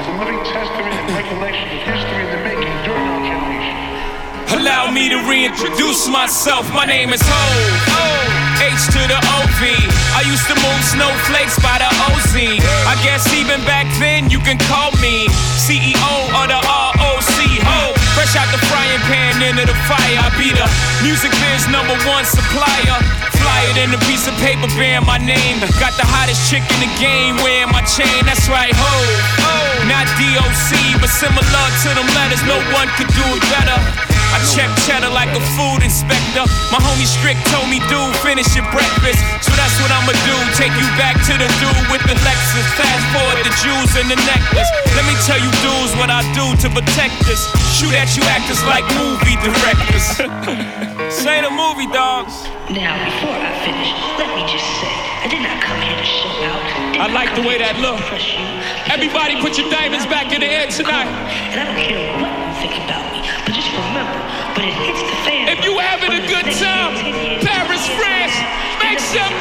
As 0.00 0.08
a 0.08 0.16
living 0.16 0.40
testament 0.48 0.96
and 0.96 1.12
recollection 1.12 1.68
of 1.76 1.80
history 1.84 2.24
in 2.24 2.32
the 2.32 2.40
making 2.40 2.72
during 2.88 3.04
our 3.04 3.20
generation. 3.20 3.76
Allow 4.56 4.88
me 4.88 5.12
to 5.12 5.20
reintroduce 5.28 6.08
myself. 6.08 6.64
My 6.72 6.88
name 6.88 7.12
is 7.12 7.20
Hov. 7.20 8.40
H 8.64 8.80
to 8.96 9.02
the 9.04 9.20
OV. 9.20 9.60
I 10.16 10.24
used 10.24 10.48
to 10.48 10.56
move 10.56 10.80
snowflakes 10.88 11.60
by 11.60 11.84
the 11.84 11.90
OZ. 12.08 12.32
I 12.88 12.96
guess 13.04 13.28
even 13.36 13.60
back 13.68 13.92
then 14.00 14.32
you 14.32 14.40
can 14.40 14.56
call 14.72 14.88
me 15.04 15.28
CEO 15.60 16.16
of 16.32 16.48
the 16.48 16.56
ROC. 16.56 17.36
Hov, 17.60 17.92
fresh 18.16 18.40
out 18.40 18.48
the 18.56 18.60
frying 18.72 19.04
pan 19.04 19.36
into 19.44 19.68
the 19.68 19.76
fire. 19.84 20.16
I 20.16 20.32
be 20.40 20.48
the 20.48 20.64
music 21.04 21.28
biz 21.44 21.68
number 21.68 21.92
one 22.08 22.24
supplier. 22.24 22.96
It 23.68 23.76
in 23.76 23.92
a 23.92 24.00
piece 24.08 24.24
of 24.24 24.34
paper 24.40 24.68
bearing 24.72 25.04
my 25.04 25.20
name. 25.20 25.60
Got 25.76 25.92
the 26.00 26.06
hottest 26.08 26.48
chick 26.48 26.64
in 26.64 26.80
the 26.80 26.92
game 26.96 27.36
wearing 27.44 27.68
my 27.68 27.84
chain. 27.84 28.24
That's 28.24 28.48
right, 28.48 28.72
Hov. 28.72 29.04
Not 29.84 30.08
DOC, 30.16 30.96
but 30.96 31.12
similar 31.12 31.64
to 31.84 31.88
them 31.92 32.08
letters. 32.16 32.40
No 32.48 32.56
one 32.72 32.88
could 32.96 33.12
do 33.12 33.26
it 33.36 33.44
better. 33.52 33.76
I 34.30 34.38
check 34.54 34.70
cheddar 34.86 35.10
like 35.10 35.28
a 35.36 35.42
food 35.58 35.82
inspector. 35.82 36.46
My 36.70 36.78
homie 36.80 37.04
Strick 37.04 37.36
told 37.50 37.66
me, 37.68 37.82
dude, 37.90 38.14
finish 38.22 38.48
your 38.54 38.64
breakfast. 38.70 39.20
So 39.42 39.50
that's 39.58 39.76
what 39.82 39.90
I'ma 39.90 40.14
do. 40.24 40.36
Take 40.54 40.72
you 40.78 40.86
back 40.96 41.18
to 41.28 41.34
the 41.34 41.48
dude 41.58 41.84
with 41.90 42.00
the 42.06 42.16
Lexus. 42.22 42.66
Fast 42.78 43.04
forward 43.12 43.44
the 43.44 43.52
jewels 43.60 43.92
and 43.98 44.08
the 44.08 44.18
necklace. 44.24 44.70
Let 44.96 45.04
me 45.04 45.18
tell 45.28 45.40
you, 45.42 45.50
dudes, 45.60 45.92
what 45.98 46.08
I 46.08 46.24
do 46.32 46.54
to 46.64 46.68
protect 46.70 47.26
us. 47.28 47.44
Shoot 47.76 47.92
at 47.92 48.14
you 48.16 48.22
actors 48.30 48.62
like 48.64 48.86
movie 48.96 49.36
directors. 49.42 50.86
Say 51.10 51.42
the 51.42 51.50
movie, 51.50 51.90
dogs. 51.90 52.46
Now, 52.70 52.94
before 53.02 53.34
I 53.34 53.50
finish, 53.66 53.90
let 54.14 54.30
me 54.30 54.46
just 54.46 54.62
say, 54.78 54.94
I 54.94 55.26
did 55.26 55.42
not 55.42 55.58
come 55.58 55.82
here 55.82 55.98
to 55.98 56.06
show 56.06 56.30
out. 56.46 56.62
Did 56.94 57.02
I 57.02 57.10
like 57.10 57.34
the 57.34 57.42
way 57.42 57.58
that 57.58 57.82
look. 57.82 57.98
Everybody 58.86 59.42
put 59.42 59.58
your 59.58 59.66
diamonds 59.74 60.06
back 60.06 60.30
in 60.30 60.38
the 60.38 60.46
air 60.46 60.70
tonight. 60.70 61.10
And 61.50 61.58
I 61.58 61.66
don't 61.66 61.82
care 61.82 62.14
what 62.14 62.30
you 62.30 62.54
think 62.62 62.78
about 62.86 63.02
me, 63.10 63.26
but 63.42 63.58
just 63.58 63.74
remember, 63.74 64.22
when 64.54 64.70
it 64.70 64.76
hits 64.86 65.02
the 65.02 65.16
fan. 65.26 65.50
If 65.50 65.66
you 65.66 65.82
having 65.82 66.14
a 66.14 66.22
good 66.30 66.46
time, 66.62 66.94
Paris, 67.42 67.82
France, 67.98 68.36
make 68.78 69.02
some 69.02 69.34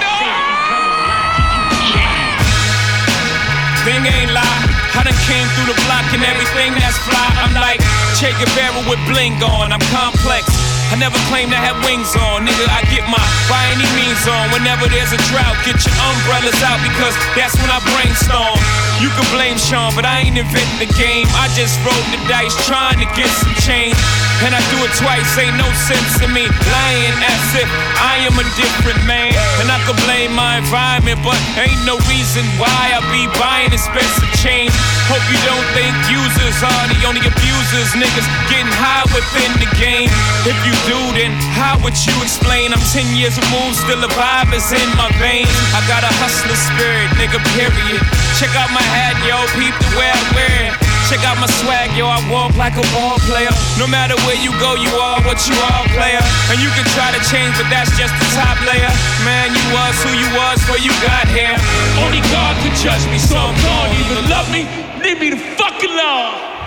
Thing 3.86 4.06
ain't 4.06 4.34
lie. 4.34 4.60
I 4.98 5.06
done 5.06 5.18
came 5.30 5.48
through 5.56 5.70
the 5.72 5.80
block 5.86 6.06
and 6.18 6.22
everything 6.26 6.74
that's 6.82 6.98
fly. 7.06 7.30
I'm 7.42 7.54
like 7.56 7.80
Che 8.20 8.34
Guevara 8.38 8.84
with 8.90 9.00
bling 9.08 9.42
on. 9.42 9.72
I'm 9.72 9.80
complex. 9.94 10.69
I 10.90 10.98
never 10.98 11.18
claim 11.30 11.54
to 11.54 11.60
have 11.60 11.78
wings 11.86 12.18
on. 12.18 12.50
Nigga, 12.50 12.66
I 12.66 12.82
get 12.90 13.06
my 13.06 13.22
by 13.46 13.62
any 13.74 13.86
means 13.94 14.26
on. 14.26 14.50
Whenever 14.50 14.90
there's 14.90 15.14
a 15.14 15.22
drought, 15.30 15.58
get 15.62 15.78
your 15.78 15.96
umbrellas 16.02 16.58
out 16.66 16.82
because 16.82 17.14
that's 17.38 17.54
when 17.62 17.70
I 17.70 17.78
brainstorm. 17.94 18.58
You 19.00 19.08
can 19.16 19.24
blame 19.32 19.56
Sean, 19.56 19.96
but 19.96 20.04
I 20.04 20.28
ain't 20.28 20.36
inventing 20.36 20.82
the 20.82 20.92
game. 21.00 21.24
I 21.40 21.48
just 21.56 21.80
rolled 21.88 22.10
the 22.12 22.20
dice 22.28 22.52
trying 22.68 23.00
to 23.00 23.08
get 23.16 23.32
some 23.32 23.56
change. 23.64 23.96
And 24.44 24.52
I 24.56 24.60
do 24.72 24.80
it 24.84 24.92
twice, 24.96 25.36
ain't 25.40 25.56
no 25.60 25.68
sense 25.88 26.20
in 26.24 26.32
me 26.32 26.48
lying 26.48 27.16
as 27.28 27.44
if 27.60 27.70
I 28.00 28.24
am 28.28 28.36
a 28.40 28.48
different 28.60 29.00
man. 29.08 29.36
And 29.64 29.68
I 29.72 29.80
could 29.88 30.00
blame 30.04 30.32
my 30.36 30.60
environment, 30.60 31.20
but 31.24 31.36
ain't 31.60 31.80
no 31.84 32.00
reason 32.08 32.44
why 32.60 32.96
I 32.96 33.00
be 33.12 33.28
buying 33.40 33.72
expensive 33.72 34.32
change. 34.40 34.72
Hope 35.12 35.24
you 35.28 35.40
don't 35.48 35.68
think 35.76 35.92
users 36.08 36.58
are 36.64 36.86
the 36.92 37.00
only 37.08 37.24
abusers. 37.24 37.96
Niggas 37.96 38.28
getting 38.52 38.72
high 38.80 39.08
within 39.12 39.52
the 39.64 39.70
game. 39.80 40.12
If 40.48 40.56
you 40.68 40.76
do, 40.86 41.00
then 41.18 41.32
how 41.58 41.80
would 41.84 41.98
you 42.06 42.16
explain? 42.22 42.72
I'm 42.72 42.84
10 42.94 43.16
years 43.18 43.36
removed, 43.36 43.82
still 43.82 44.00
a 44.04 44.12
vibe 44.14 44.54
is 44.54 44.70
in 44.72 44.90
my 44.96 45.10
veins. 45.18 45.52
I 45.76 45.82
got 45.90 46.04
a 46.06 46.12
hustler 46.22 46.56
spirit, 46.56 47.10
nigga, 47.20 47.40
period. 47.58 48.02
Check 48.38 48.54
out 48.56 48.70
my 48.72 48.84
hat, 48.84 49.18
yo, 49.26 49.40
peep 49.58 49.76
the 49.76 49.92
way 49.98 50.10
I 50.10 50.22
wear 50.36 50.56
it. 50.70 50.74
Check 51.10 51.26
out 51.26 51.42
my 51.42 51.50
swag, 51.60 51.90
yo, 51.98 52.06
I 52.06 52.22
walk 52.30 52.54
like 52.54 52.78
a 52.78 52.86
ball 52.94 53.18
player. 53.26 53.50
No 53.82 53.90
matter 53.90 54.14
where 54.30 54.38
you 54.38 54.54
go, 54.62 54.78
you 54.78 54.94
are 54.94 55.18
what 55.26 55.42
you 55.50 55.58
are, 55.58 55.84
player. 55.98 56.22
And 56.54 56.62
you 56.62 56.70
can 56.78 56.86
try 56.94 57.10
to 57.10 57.22
change, 57.34 57.58
but 57.58 57.66
that's 57.74 57.90
just 57.98 58.14
the 58.14 58.28
top 58.38 58.62
layer. 58.62 58.94
Man, 59.26 59.50
you 59.50 59.66
was 59.74 59.98
who 60.06 60.14
you 60.14 60.30
was 60.38 60.62
before 60.62 60.78
you 60.78 60.94
got 61.02 61.26
here. 61.34 61.58
Only 62.06 62.22
God 62.30 62.54
could 62.62 62.78
judge 62.78 63.02
me, 63.10 63.18
so 63.18 63.42
I'm 63.42 63.58
gone. 63.66 63.90
Either 63.90 64.22
love 64.30 64.48
me, 64.54 64.70
leave 65.02 65.18
me 65.18 65.34
the 65.34 65.42
fuck 65.58 65.82
alone. 65.82 66.59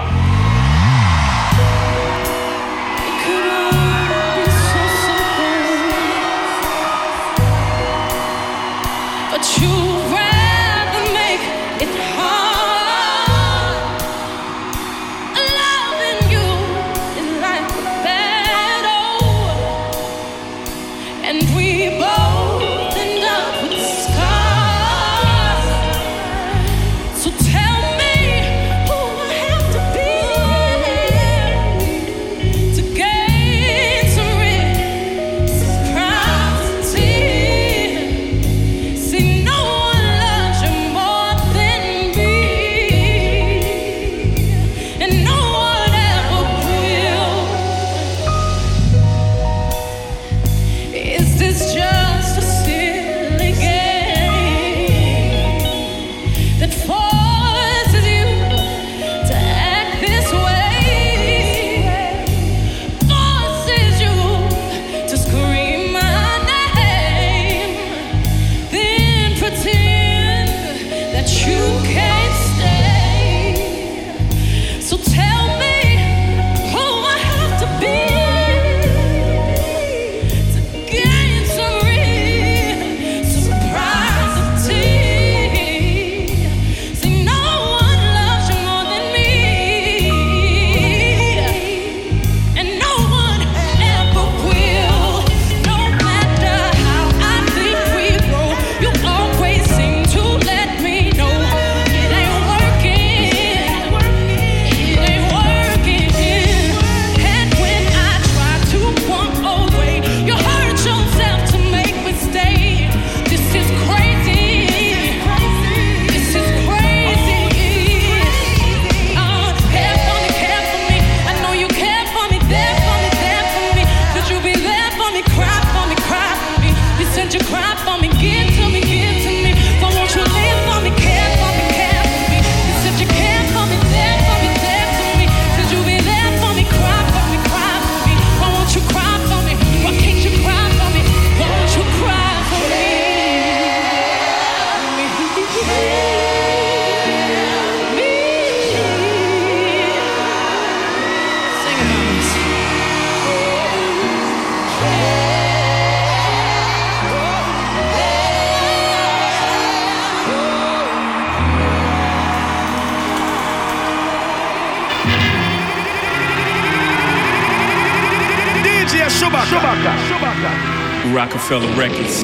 Rockefeller 171.07 171.74
Records. 171.74 172.20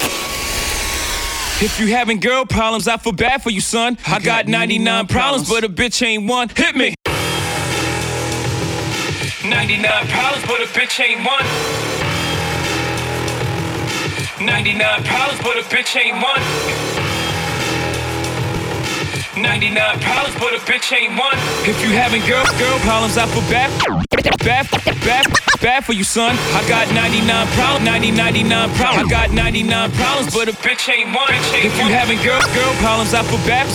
If 1.60 1.80
you 1.80 1.88
having 1.88 2.20
girl 2.20 2.44
problems, 2.44 2.86
I 2.86 2.96
feel 2.98 3.12
bad 3.12 3.42
for 3.42 3.50
you, 3.50 3.60
son. 3.60 3.98
I, 4.06 4.16
I 4.16 4.20
got, 4.20 4.46
99, 4.46 4.84
99 4.84 5.06
problems, 5.08 5.48
problems, 5.48 5.50
but 5.50 5.64
a 5.64 5.68
bitch 5.68 6.06
ain't 6.06 6.28
one. 6.28 6.48
Hit 6.50 6.76
me. 6.76 6.94
99 9.44 10.06
problems, 10.08 10.46
but 10.46 10.60
a 10.60 10.66
bitch 10.66 11.00
ain't 11.02 11.26
one. 11.26 11.44
99 14.46 15.04
problems, 15.04 15.42
but 15.42 15.56
a 15.56 15.62
bitch 15.62 15.96
ain't 16.00 16.22
one. 16.22 16.87
99 19.42 20.00
problems, 20.00 20.34
but 20.38 20.54
a 20.54 20.58
bitch 20.66 20.92
ain't 20.92 21.18
one. 21.18 21.36
If 21.66 21.80
you 21.82 21.90
having 21.90 22.22
girl, 22.26 22.44
girl 22.58 22.78
problems, 22.80 23.16
I 23.16 23.26
put 23.26 23.44
bad, 23.50 23.70
bad, 24.44 24.70
bad, 25.04 25.26
bad 25.60 25.84
for 25.84 25.92
you, 25.92 26.04
son. 26.04 26.36
I 26.54 26.66
got 26.68 26.92
99 26.94 27.46
problems, 27.54 27.84
90, 27.84 28.10
99 28.12 28.70
problems. 28.74 29.06
I 29.06 29.10
got 29.10 29.30
99 29.30 29.92
problems, 29.92 30.34
but 30.34 30.48
a 30.48 30.52
bitch 30.52 30.88
ain't 30.92 31.14
one. 31.14 31.34
If 31.58 31.76
you 31.78 31.86
having 31.92 32.18
girl, 32.22 32.40
girl 32.54 32.72
problems, 32.82 33.14
I 33.14 33.22
put 33.22 33.40
bad, 33.46 33.66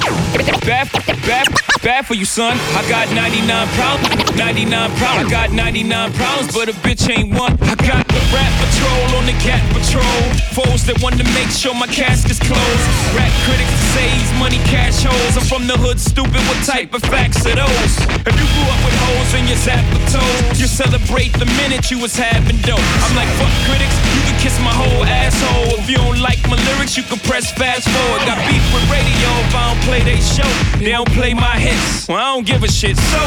bad, 0.66 0.92
bad. 1.26 1.73
Bad 1.84 2.08
for 2.08 2.14
you, 2.14 2.24
son. 2.24 2.56
I 2.80 2.88
got 2.88 3.12
99 3.12 3.44
problems. 3.76 4.40
99 4.40 4.72
problems. 4.96 5.28
I 5.28 5.30
got 5.30 5.52
99 5.52 6.14
problems, 6.14 6.56
but 6.56 6.72
a 6.72 6.76
bitch 6.80 7.04
ain't 7.12 7.36
one. 7.36 7.60
I 7.60 7.76
got 7.76 8.08
the 8.08 8.24
rap 8.32 8.52
patrol 8.56 9.20
on 9.20 9.28
the 9.28 9.36
cat 9.44 9.60
patrol. 9.76 10.24
Foes 10.56 10.88
that 10.88 11.04
want 11.04 11.20
to 11.20 11.28
make 11.36 11.52
sure 11.52 11.76
my 11.76 11.92
cask 11.92 12.32
is 12.32 12.40
closed. 12.40 12.88
Rap 13.12 13.28
critics 13.44 13.68
to 13.68 13.84
save 14.00 14.24
money, 14.40 14.64
cash 14.72 15.04
holes. 15.04 15.36
I'm 15.36 15.44
from 15.44 15.68
the 15.68 15.76
hood, 15.76 16.00
stupid. 16.00 16.40
What 16.48 16.64
type 16.64 16.96
of 16.96 17.04
facts 17.04 17.44
are 17.44 17.60
those? 17.60 17.94
If 18.24 18.32
you 18.32 18.48
grew 18.48 18.68
up 18.72 18.80
with 18.88 18.96
holes 19.04 19.32
in 19.36 19.44
your 19.52 19.60
zap 19.60 19.84
toes, 20.08 20.56
you 20.56 20.72
celebrate 20.72 21.36
the 21.36 21.52
minute 21.60 21.92
you 21.92 22.00
was 22.00 22.16
having 22.16 22.64
dope. 22.64 22.80
I'm 22.80 23.12
like, 23.20 23.28
fuck 23.36 23.52
critics, 23.68 24.00
you 24.16 24.24
can 24.24 24.40
kiss 24.40 24.56
my 24.64 24.72
whole 24.72 25.04
asshole. 25.04 25.84
If 25.84 25.92
you 25.92 26.00
don't 26.00 26.24
like 26.24 26.40
my 26.48 26.56
lyrics, 26.72 26.96
you 26.96 27.04
can 27.04 27.20
press 27.28 27.52
fast 27.52 27.92
forward. 27.92 28.24
Got 28.24 28.40
beef 28.48 28.64
with 28.72 28.88
radio 28.88 29.30
if 29.44 29.52
I 29.52 29.68
don't 29.68 29.84
play 29.84 30.00
they 30.00 30.24
show. 30.24 30.48
They 30.80 30.96
don't 30.96 31.12
play 31.12 31.36
my 31.36 31.60
head 31.60 31.73
hits. 31.74 32.08
Well, 32.08 32.18
I 32.18 32.34
don't 32.34 32.46
give 32.46 32.64
a 32.64 32.68
shit. 32.68 32.98
So, 32.98 33.22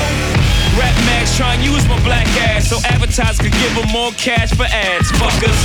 Rap 0.79 0.95
Max 1.07 1.37
trying 1.37 1.59
to 1.61 1.65
use 1.65 1.87
my 1.89 1.99
black 2.05 2.27
ass 2.49 2.69
so 2.69 2.79
advertisers 2.87 3.39
could 3.39 3.53
give 3.53 3.75
them 3.75 3.89
more 3.93 4.11
cash 4.13 4.53
for 4.55 4.65
ads. 4.65 5.11
Fuckers. 5.13 5.57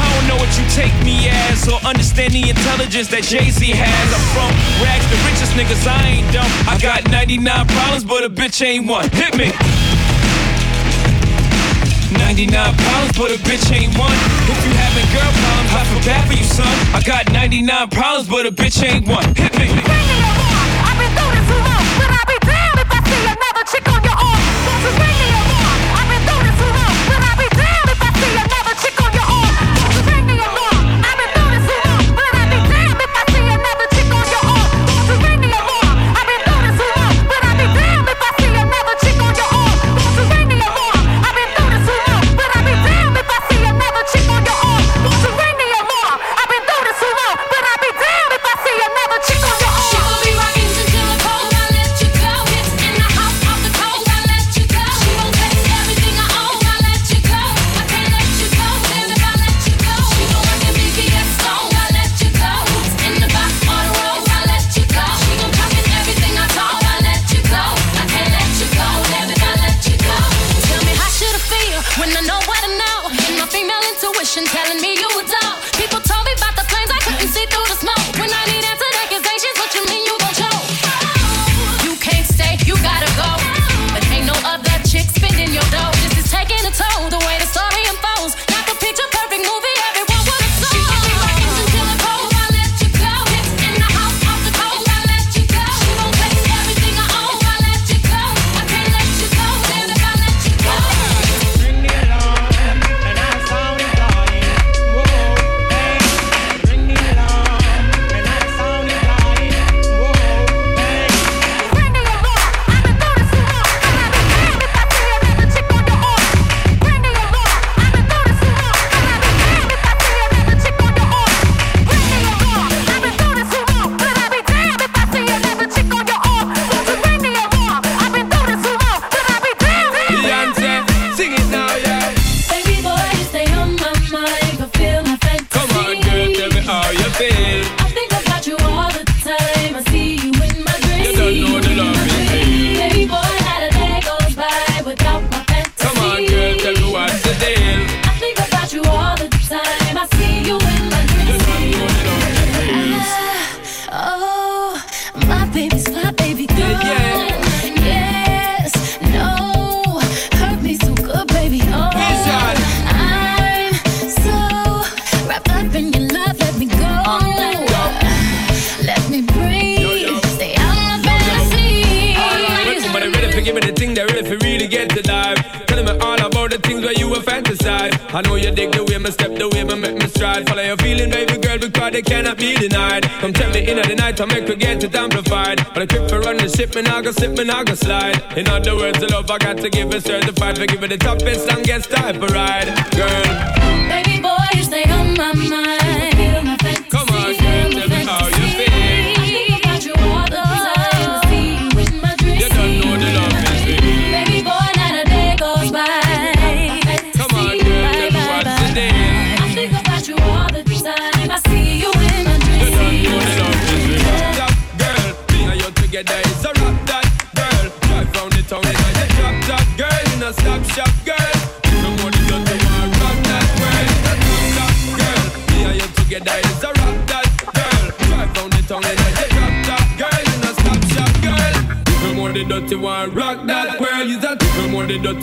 I 0.00 0.06
don't 0.14 0.26
know 0.28 0.38
what 0.40 0.50
you 0.56 0.64
take 0.72 0.94
me 1.04 1.28
as 1.28 1.68
or 1.68 1.78
understand 1.86 2.32
the 2.32 2.48
intelligence 2.48 3.08
that 3.08 3.24
Jay-Z 3.24 3.60
has. 3.60 4.06
I'm 4.14 4.24
from 4.32 4.52
rags, 4.80 5.06
the 5.10 5.18
richest 5.28 5.52
niggas, 5.54 5.84
I 5.86 6.20
ain't 6.20 6.28
dumb. 6.32 6.50
I 6.68 6.78
got 6.80 7.08
99 7.10 7.44
problems, 7.66 8.04
but 8.04 8.24
a 8.24 8.30
bitch 8.30 8.64
ain't 8.64 8.86
one. 8.86 9.10
Hit 9.10 9.36
me. 9.36 9.52
99 12.18 12.74
problems, 12.74 13.12
but 13.18 13.30
a 13.30 13.38
bitch 13.42 13.66
ain't 13.74 13.96
one. 13.98 14.18
If 14.48 14.58
you 14.64 14.72
having 14.78 15.06
girl 15.14 15.30
problems, 15.30 15.70
I 15.74 15.82
feel 15.90 16.02
bad 16.06 16.22
for 16.26 16.34
you, 16.34 16.44
son. 16.44 16.74
I 16.94 17.02
got 17.04 17.32
99 17.32 17.88
problems, 17.90 18.28
but 18.28 18.46
a 18.46 18.50
bitch 18.50 18.82
ain't 18.82 19.06
one. 19.06 19.34
Hit 19.34 19.52
me. 19.58 20.49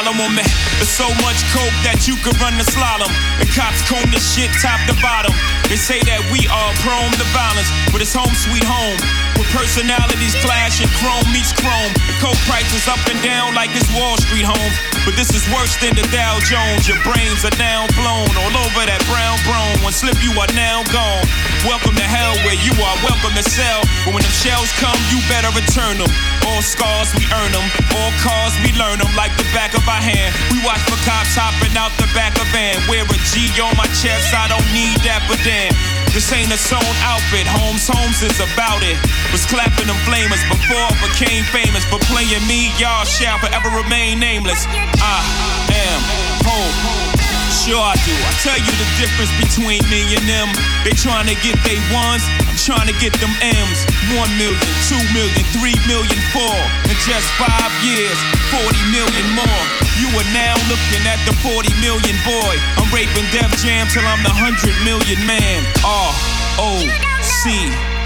On 0.08 0.16
me. 0.32 0.40
There's 0.80 0.88
so 0.88 1.04
much 1.20 1.36
coke 1.52 1.76
that 1.84 2.08
you 2.08 2.16
could 2.24 2.32
run 2.40 2.56
the 2.56 2.64
slalom. 2.64 3.12
The 3.36 3.44
cops 3.52 3.84
comb 3.84 4.08
the 4.08 4.16
shit 4.16 4.48
top 4.56 4.80
to 4.88 4.96
bottom. 5.04 5.36
They 5.68 5.76
say 5.76 6.00
that 6.08 6.24
we 6.32 6.48
are 6.48 6.72
prone 6.80 7.12
to 7.12 7.26
violence, 7.36 7.68
but 7.92 8.00
it's 8.00 8.16
home 8.16 8.32
sweet 8.32 8.64
home. 8.64 8.96
With 9.36 9.52
personalities 9.52 10.32
clash 10.40 10.80
and 10.80 10.88
chrome 10.96 11.28
meets 11.28 11.52
chrome. 11.52 11.92
The 12.08 12.16
coke 12.24 12.40
prices 12.48 12.88
up 12.88 13.04
and 13.04 13.20
down 13.20 13.52
like 13.52 13.68
it's 13.76 13.84
Wall 13.92 14.16
Street 14.16 14.48
home. 14.48 14.72
But 15.04 15.12
this 15.12 15.28
is 15.36 15.44
worse 15.52 15.76
than 15.76 15.92
the 15.92 16.08
Dow 16.08 16.40
Jones. 16.40 16.88
Your 16.88 16.96
brains 17.04 17.44
are 17.44 17.52
now 17.60 17.84
blown 17.92 18.32
all 18.32 18.54
over 18.64 18.88
that 18.88 19.04
brown 19.12 19.36
brone. 19.44 19.76
One 19.84 19.92
slip, 19.92 20.16
you 20.24 20.32
are 20.40 20.48
now 20.56 20.88
gone. 20.88 21.28
Welcome 21.68 22.00
to 22.00 22.06
hell 22.08 22.32
where 22.48 22.56
you 22.56 22.72
are 22.80 22.96
welcome 23.04 23.36
to 23.36 23.44
sell. 23.44 23.84
But 24.08 24.16
when 24.16 24.24
them 24.24 24.36
shells 24.40 24.72
come, 24.80 24.96
you 25.12 25.20
better 25.28 25.52
return 25.52 26.00
them. 26.00 26.08
All 26.48 26.64
scars, 26.64 27.12
we 27.12 27.28
earn 27.28 27.52
them. 27.52 27.66
All 27.92 28.12
cars, 28.24 28.56
we 28.64 28.72
learn 28.80 28.96
them 28.96 29.12
like 29.12 29.36
the 29.36 29.44
back 29.52 29.76
of 29.76 29.84
our 29.84 30.00
hand. 30.00 30.32
We 30.48 30.64
watch 30.64 30.80
for 30.88 30.96
cops 31.04 31.36
hopping 31.36 31.76
out 31.76 31.92
the 32.00 32.08
back 32.16 32.40
of 32.40 32.48
van. 32.56 32.80
Wear 32.88 33.04
a 33.04 33.18
G 33.28 33.52
on 33.60 33.76
my 33.76 33.84
chest, 33.92 34.32
I 34.32 34.48
don't 34.48 34.64
need 34.72 34.96
that, 35.04 35.20
but 35.28 35.36
damn. 35.44 35.76
This 36.16 36.32
ain't 36.32 36.48
a 36.48 36.56
sewn 36.56 36.80
outfit, 37.04 37.44
Holmes 37.44 37.84
Holmes 37.84 38.24
is 38.24 38.40
about 38.40 38.80
it. 38.80 38.96
Was 39.28 39.44
clapping 39.44 39.92
them 39.92 40.00
flamers 40.08 40.40
before 40.48 40.80
I 40.88 40.96
became 41.04 41.44
famous. 41.52 41.84
For 41.84 42.00
playing 42.08 42.42
me, 42.48 42.72
y'all 42.80 43.04
shall 43.04 43.36
forever 43.38 43.68
remain 43.68 44.16
nameless. 44.16 44.64
I 45.04 45.20
am 45.68 46.00
home. 46.48 47.08
Sure 47.48 47.80
I 47.80 47.96
do. 48.04 48.12
I 48.12 48.32
tell 48.44 48.60
you 48.60 48.72
the 48.76 48.88
difference 48.96 49.32
between 49.40 49.80
me 49.92 50.16
and 50.16 50.24
them. 50.24 50.48
They 50.84 50.96
trying 50.96 51.28
to 51.28 51.36
get 51.44 51.56
they 51.64 51.76
ones, 51.92 52.24
I'm 52.44 52.56
trying 52.56 52.88
to 52.88 52.96
get 53.00 53.12
them 53.20 53.32
M's. 53.40 53.87
One 54.16 54.30
million, 54.38 54.58
two 54.88 55.02
million, 55.12 55.44
three 55.52 55.76
million, 55.84 56.18
four. 56.32 56.56
In 56.88 56.96
just 57.04 57.28
five 57.36 57.72
years, 57.84 58.16
40 58.54 58.64
million 58.94 59.26
more. 59.36 59.64
You 60.00 60.08
are 60.16 60.30
now 60.32 60.54
looking 60.70 61.04
at 61.04 61.20
the 61.26 61.34
40 61.42 61.68
million 61.82 62.16
boy. 62.24 62.54
I'm 62.78 62.88
raping 62.94 63.26
Def 63.34 63.50
Jam 63.60 63.86
till 63.90 64.06
I'm 64.06 64.22
the 64.22 64.32
100 64.32 64.72
million 64.86 65.18
man. 65.26 65.66
R 65.84 66.14
O 66.62 66.72
C. 67.20 67.97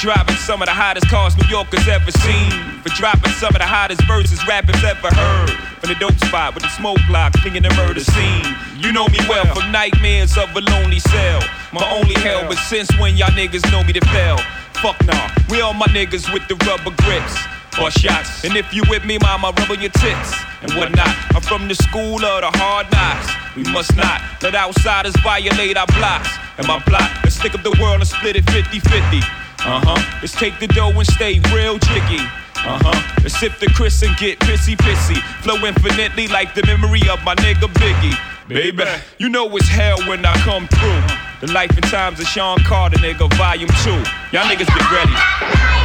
driving 0.00 0.36
some 0.36 0.62
of 0.62 0.66
the 0.66 0.72
hottest 0.72 1.08
cars 1.12 1.36
New 1.36 1.46
Yorkers 1.52 1.86
ever 1.86 2.10
seen. 2.10 2.50
For 2.80 2.88
dropping 2.96 3.32
some 3.36 3.52
of 3.52 3.60
the 3.60 3.68
hottest 3.68 4.00
verses 4.08 4.40
rappers 4.48 4.80
ever 4.82 5.12
heard. 5.12 5.50
From 5.76 5.92
the 5.92 5.98
dope 6.00 6.16
spot 6.24 6.54
with 6.54 6.64
the 6.64 6.72
smoke 6.72 6.98
block, 7.06 7.36
thinking 7.44 7.62
the 7.62 7.72
murder 7.76 8.00
scene. 8.00 8.48
You 8.80 8.92
know 8.92 9.06
me 9.12 9.20
well 9.28 9.44
from 9.52 9.70
nightmares 9.70 10.38
of 10.40 10.56
a 10.56 10.60
lonely 10.72 11.00
cell. 11.00 11.40
My 11.72 11.84
only 11.92 12.16
hell, 12.24 12.48
but 12.48 12.56
since 12.56 12.88
when 12.98 13.16
y'all 13.16 13.28
niggas 13.36 13.60
know 13.70 13.84
me 13.84 13.92
to 13.92 14.00
fail? 14.08 14.40
Fuck 14.80 14.96
nah, 15.04 15.28
we 15.52 15.60
all 15.60 15.74
my 15.74 15.86
niggas 15.92 16.32
with 16.32 16.48
the 16.48 16.56
rubber 16.64 16.96
grips. 17.04 17.36
or 17.78 17.90
shots. 17.90 18.44
And 18.44 18.56
if 18.56 18.72
you 18.72 18.82
with 18.88 19.04
me, 19.04 19.18
mama, 19.18 19.52
rub 19.52 19.70
on 19.70 19.80
your 19.80 19.92
tits 20.00 20.32
and 20.62 20.72
whatnot. 20.80 21.12
I'm 21.36 21.42
from 21.44 21.68
the 21.68 21.74
school 21.76 22.24
of 22.24 22.40
the 22.40 22.50
hard 22.56 22.90
knocks. 22.90 23.28
We 23.54 23.62
must 23.70 23.94
not 23.96 24.20
let 24.42 24.54
outsiders 24.54 25.14
violate 25.20 25.76
our 25.76 25.86
blocks. 25.98 26.32
And 26.56 26.66
my 26.66 26.82
block 26.88 27.08
let's 27.22 27.36
stick 27.36 27.54
up 27.54 27.62
the 27.62 27.76
world 27.80 28.00
and 28.00 28.08
split 28.08 28.36
it 28.36 28.48
50 28.50 28.80
50. 28.80 29.20
Uh 29.62 29.80
huh. 29.84 30.18
Let's 30.20 30.34
take 30.34 30.58
the 30.58 30.66
dough 30.66 30.90
and 30.90 31.06
stay 31.06 31.38
real 31.52 31.78
jiggy. 31.78 32.22
Uh 32.64 32.80
huh. 32.80 33.16
Let's 33.22 33.38
sip 33.38 33.58
the 33.58 33.66
Cris 33.66 34.02
and 34.02 34.16
get 34.16 34.38
pissy 34.40 34.76
pissy. 34.76 35.20
Flow 35.42 35.56
infinitely 35.66 36.28
like 36.28 36.54
the 36.54 36.64
memory 36.66 37.02
of 37.10 37.22
my 37.24 37.34
nigga 37.36 37.68
Biggie. 37.76 38.16
Baby, 38.48 38.84
you 39.18 39.28
know 39.28 39.46
it's 39.56 39.68
hell 39.68 39.98
when 40.08 40.24
I 40.26 40.34
come 40.38 40.66
through. 40.66 41.46
The 41.46 41.52
life 41.52 41.70
and 41.76 41.84
times 41.84 42.18
of 42.20 42.26
Sean 42.26 42.58
Carter, 42.64 42.98
nigga, 42.98 43.32
volume 43.36 43.70
two. 43.84 43.92
Y'all 44.32 44.48
niggas 44.48 44.66
get 44.66 44.90
ready. 44.90 45.79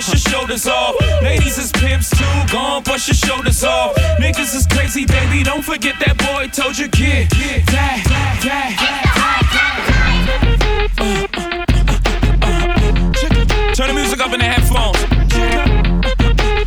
Brush 0.00 0.24
your 0.24 0.32
shoulders 0.32 0.66
off. 0.66 0.94
Ladies 1.22 1.58
is 1.58 1.70
pimps 1.72 2.08
too, 2.08 2.24
gon' 2.50 2.82
brush 2.82 3.08
your 3.08 3.14
shoulders 3.14 3.62
off. 3.62 3.94
Niggas 4.18 4.54
is 4.54 4.66
crazy, 4.66 5.04
baby, 5.04 5.42
don't 5.42 5.62
forget 5.62 5.94
that 6.00 6.16
boy 6.16 6.48
told 6.48 6.78
you 6.78 6.88
get, 6.88 7.28
get 7.28 7.66
that, 7.66 8.02
that. 8.42 8.70
Turn 13.74 13.88
the 13.88 13.94
music 13.94 14.20
up 14.20 14.32
in 14.32 14.40
the 14.40 14.46
headphones. 14.46 14.96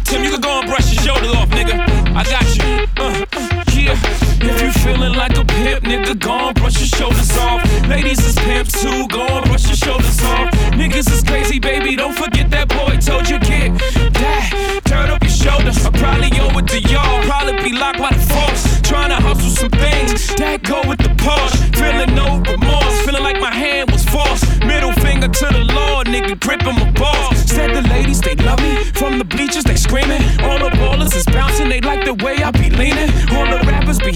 Tim, 0.03 0.23
you 0.23 0.29
can 0.29 0.41
go 0.41 0.59
and 0.59 0.69
brush 0.69 0.93
your 0.93 1.01
shoulders 1.03 1.33
off, 1.33 1.49
nigga. 1.49 1.79
I 2.15 2.23
got 2.23 2.45
you. 2.55 2.63
Uh, 2.97 3.25
yeah. 3.73 4.22
If 4.53 4.61
you 4.61 4.71
feeling 4.83 5.13
like 5.13 5.37
a 5.37 5.45
pimp, 5.45 5.83
nigga, 5.83 6.19
go 6.19 6.33
and 6.49 6.55
brush 6.55 6.79
your 6.79 6.87
shoulders 6.87 7.31
off. 7.37 7.63
Ladies 7.87 8.23
is 8.25 8.35
pimps 8.35 8.81
too, 8.81 9.07
go 9.07 9.25
and 9.25 9.45
brush 9.45 9.65
your 9.67 9.75
shoulders 9.75 10.21
off. 10.23 10.51
Niggas 10.73 11.11
is 11.11 11.23
crazy, 11.23 11.59
baby, 11.59 11.95
don't 11.95 12.15
forget 12.15 12.49
that 12.51 12.69
boy 12.69 12.97
told 12.97 13.29
you 13.29 13.39
get 13.39 13.71
that. 14.13 14.81
Turn 14.85 15.09
up 15.09 15.21
your 15.21 15.31
shoulders. 15.31 15.85
I 15.85 15.89
probably 15.91 16.29
owe 16.39 16.57
it 16.57 16.67
to 16.67 16.79
y'all. 16.79 17.23
Probably 17.23 17.57
be 17.63 17.73
locked 17.75 17.99
by 17.99 18.11
the 18.13 18.23
force. 18.33 18.81
Trying 18.81 19.09
to 19.09 19.19
hustle 19.19 19.49
some 19.49 19.71
things 19.71 20.35
that 20.35 20.63
go 20.63 20.81
with 20.87 20.99
the 20.99 21.11
Porsche. 21.19 21.57
Feeling 21.75 22.15
no 22.15 22.39
remorse, 22.45 22.95
feeling 23.05 23.23
like 23.23 23.39
my 23.39 23.53
hand 23.53 23.91
was 23.91 24.03
forced. 24.05 24.45
Middle 24.65 24.93
finger 24.93 25.27
to 25.27 25.45
the 25.51 25.63
Lord, 25.73 26.07
nigga, 26.07 26.39
gripping 26.39 26.75
my 26.75 26.91
balls. 26.91 27.37
Said 27.49 27.75
the 27.75 27.81
ladies, 27.89 28.21
they 28.21 28.35
love 28.35 28.61
me. 28.61 28.83
From 28.93 29.17
the 29.17 29.25
bleachers, 29.25 29.63
they 29.63 29.75
screaming. 29.75 30.21
All 30.41 30.59
the 30.59 30.69
ballers 30.77 31.15
is 31.15 31.25
bouncing, 31.25 31.69
they 31.69 31.81
like 31.81 32.05
the 32.05 32.13
way 32.23 32.35
I 32.43 32.51
be 32.51 32.69
leaning. 32.69 33.09
All 33.33 33.45
the 33.45 33.59
rappers 33.65 33.99
be 33.99 34.13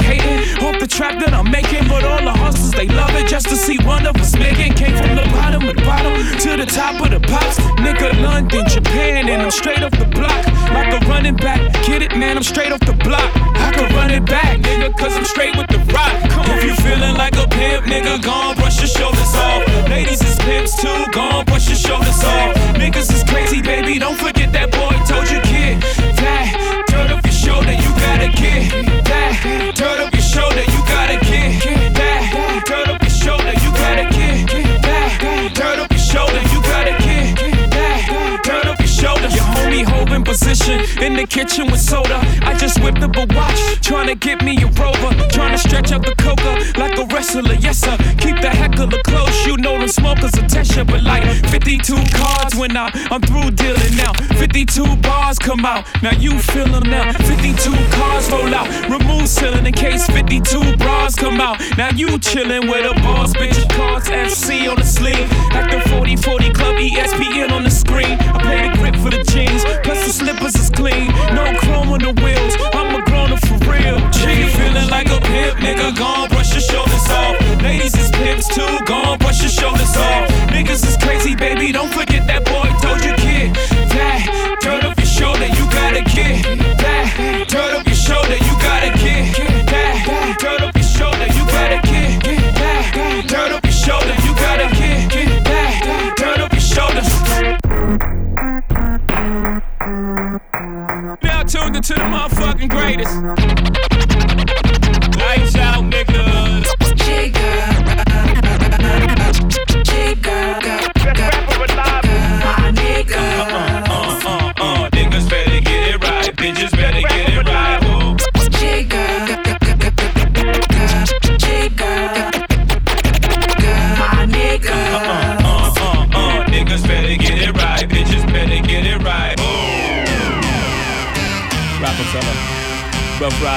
off 0.67 0.79
the 0.79 0.87
trap 0.87 1.19
that 1.23 1.33
I'm 1.33 1.49
making. 1.49 1.87
But 1.87 2.03
all 2.03 2.21
the 2.21 2.35
hustlers, 2.35 2.71
they 2.71 2.87
love 2.87 3.11
it 3.15 3.27
just 3.27 3.47
to 3.49 3.55
see 3.55 3.77
one 3.83 4.05
of 4.05 4.15
us 4.17 4.35
making. 4.35 4.73
Came 4.73 4.95
from 4.95 5.15
the 5.15 5.27
bottom 5.31 5.63
of 5.63 5.75
the 5.75 5.81
bottom 5.83 6.13
to 6.43 6.49
the 6.59 6.67
top 6.67 6.99
of 6.99 7.09
the 7.11 7.21
pops. 7.23 7.57
Nigga, 7.79 8.11
London, 8.21 8.67
Japan, 8.67 9.29
and 9.29 9.41
I'm 9.41 9.51
straight 9.51 9.81
off 9.81 9.95
the 9.95 10.05
block. 10.05 10.43
Like 10.75 10.91
a 10.91 10.99
running 11.07 11.35
back. 11.35 11.59
Get 11.87 12.01
it, 12.01 12.15
man, 12.15 12.37
I'm 12.37 12.43
straight 12.43 12.71
off 12.71 12.81
the 12.81 12.93
block. 12.93 13.31
I 13.55 13.71
can 13.71 13.87
run 13.95 14.11
it 14.11 14.25
back, 14.25 14.59
nigga, 14.59 14.95
cause 14.97 15.15
I'm 15.15 15.25
straight 15.25 15.55
with 15.55 15.67
the 15.67 15.79
rock. 15.93 16.11
Come. 16.29 16.45
If 16.51 16.63
you 16.63 16.75
feeling 16.83 17.15
like 17.15 17.35
a 17.35 17.47
pimp, 17.47 17.85
nigga, 17.85 18.21
gon' 18.21 18.55
brush 18.55 18.79
your 18.79 18.87
shoulders 18.87 19.33
off. 19.35 19.63
Ladies 19.89 20.21
is 20.21 20.37
pimps 20.39 20.79
too, 20.81 20.99
gon' 21.11 21.45
brush 21.45 21.67
your 21.67 21.77
shoulders 21.77 22.23
off. 22.23 22.55
Niggas 22.75 23.11
is 23.13 23.23
crazy, 23.23 23.61
baby, 23.61 23.99
don't 23.99 24.17
forget 24.17 24.51
that 24.53 24.71
boy 24.71 24.95
told 25.07 25.29
you, 25.29 25.39
kid. 25.41 25.81
That, 26.19 26.85
turn 26.89 27.11
up 27.11 27.23
your 27.23 27.33
shoulder, 27.33 27.71
you 27.71 27.91
gotta 28.03 28.29
get 28.29 28.86
in 41.07 41.15
the 41.15 41.25
kitchen 41.25 41.71
with 41.71 41.79
soda. 41.79 42.19
I 42.41 42.53
just 42.57 42.79
whipped 42.83 43.01
up 43.01 43.15
a 43.15 43.25
watch, 43.33 43.81
trying 43.81 44.07
to 44.07 44.15
get 44.15 44.43
me 44.43 44.61
a 44.61 44.67
rover. 44.67 45.11
Trying 45.29 45.53
to 45.53 45.57
stretch 45.57 45.91
out 45.91 46.03
the 46.03 46.13
coca 46.15 46.51
like 46.77 46.97
a 46.99 47.05
wrestler, 47.05 47.53
yes 47.53 47.79
sir. 47.79 47.96
But 50.85 51.03
like 51.03 51.23
52 51.47 51.95
cards 52.13 52.55
when 52.55 52.77
I, 52.77 52.91
I'm 53.09 53.21
through 53.21 53.51
dealing 53.51 53.95
now. 53.95 54.13
52 54.37 54.95
bars 54.97 55.39
come 55.39 55.65
out, 55.65 55.85
now 56.03 56.11
you 56.11 56.37
feel 56.39 56.67
them 56.67 56.89
now. 56.89 57.11
52 57.13 57.71
cars 57.91 58.29
roll 58.31 58.53
out, 58.53 58.67
remove 58.89 59.27
ceiling 59.27 59.65
in 59.65 59.73
case 59.73 60.05
52 60.07 60.77
bras 60.77 61.15
come 61.15 61.41
out. 61.41 61.59
Now 61.77 61.89
you 61.89 62.07
chillin' 62.19 62.69
with 62.69 62.85
a 62.85 62.93
boss, 63.01 63.33
bitch. 63.33 63.57
Cards 63.75 64.09
FC 64.09 64.69
on 64.69 64.77
the 64.77 64.85
sleeve. 64.85 65.27
The 65.67 65.81
40 65.89 66.15
40 66.15 66.53
Club 66.53 66.75
ESPN 66.77 67.51
on 67.51 67.63
the 67.63 67.69
screen. 67.69 68.17
I 68.31 68.39
play 68.39 68.69
the 68.69 68.77
grip 68.77 68.95
for 68.95 69.09
the 69.09 69.21
jeans, 69.31 69.65
plus 69.83 70.05
the 70.05 70.13
slippers 70.13 70.55
is 70.55 70.69
clean. 70.69 71.07
No 71.35 71.53
chrome 71.59 71.89
on 71.89 71.99
the 71.99 72.13
wheels, 72.23 72.55
I'm 72.71 72.95
a 72.95 73.03
grown 73.03 73.33
up 73.33 73.41
for 73.45 73.59
real. 73.67 73.99
G 74.15 74.47
feeling 74.55 74.89
like 74.89 75.07
a 75.07 75.19
pimp, 75.19 75.59
nigga. 75.59 75.97
Gon' 75.97 76.29
brush 76.29 76.53
your 76.53 76.61
shoulders 76.61 77.09
off. 77.09 77.35
Ladies 77.61 77.95
is 77.97 78.11
pimps 78.11 78.47
too, 78.47 78.79
gon' 78.85 79.17
brush 79.17 79.41
your 79.41 79.51
shoulders 79.51 79.97
off. 79.97 80.29
Niggas 80.67 80.85
is 80.85 80.97
crazy, 80.97 81.33
baby. 81.33 81.71
Don't 81.71 81.87
forget 81.93 82.27
that 82.27 82.43
boy 82.43 82.67
told 82.83 82.99
you, 82.99 83.15
kid. 83.15 83.55
That, 83.95 84.59
turn 84.61 84.83
up 84.83 84.97
your 84.97 85.07
shoulder, 85.07 85.47
you 85.47 85.63
gotta 85.71 86.03
get 86.03 86.43
that. 86.79 87.47
Turn 87.47 87.73
up 87.73 87.85
your 87.85 87.95
shoulder, 87.95 88.35
you 88.35 88.53
gotta 88.59 88.91
get 88.99 89.31
that. 89.71 90.35
Turn 90.41 90.61
up 90.61 90.75
your 90.75 90.83
shoulder, 90.83 91.25
you 91.31 91.45
gotta 91.47 91.79
get 91.87 92.19
that. 92.59 93.23
Turn 93.29 93.53
up 93.53 93.63
your 93.63 93.71
shoulder, 93.71 94.13
you 94.27 94.35
gotta 94.35 94.67
get 94.75 95.45
that. 95.45 96.17
Turn 96.17 96.41
up 96.41 96.51
your 96.51 96.59
shoulders. 96.59 97.07
Now 101.23 101.43
tuned 101.43 101.77
into 101.77 101.93
the 101.93 102.01
motherfucking 102.11 102.67
greatest. 102.67 103.96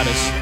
Ryders, 0.01 0.33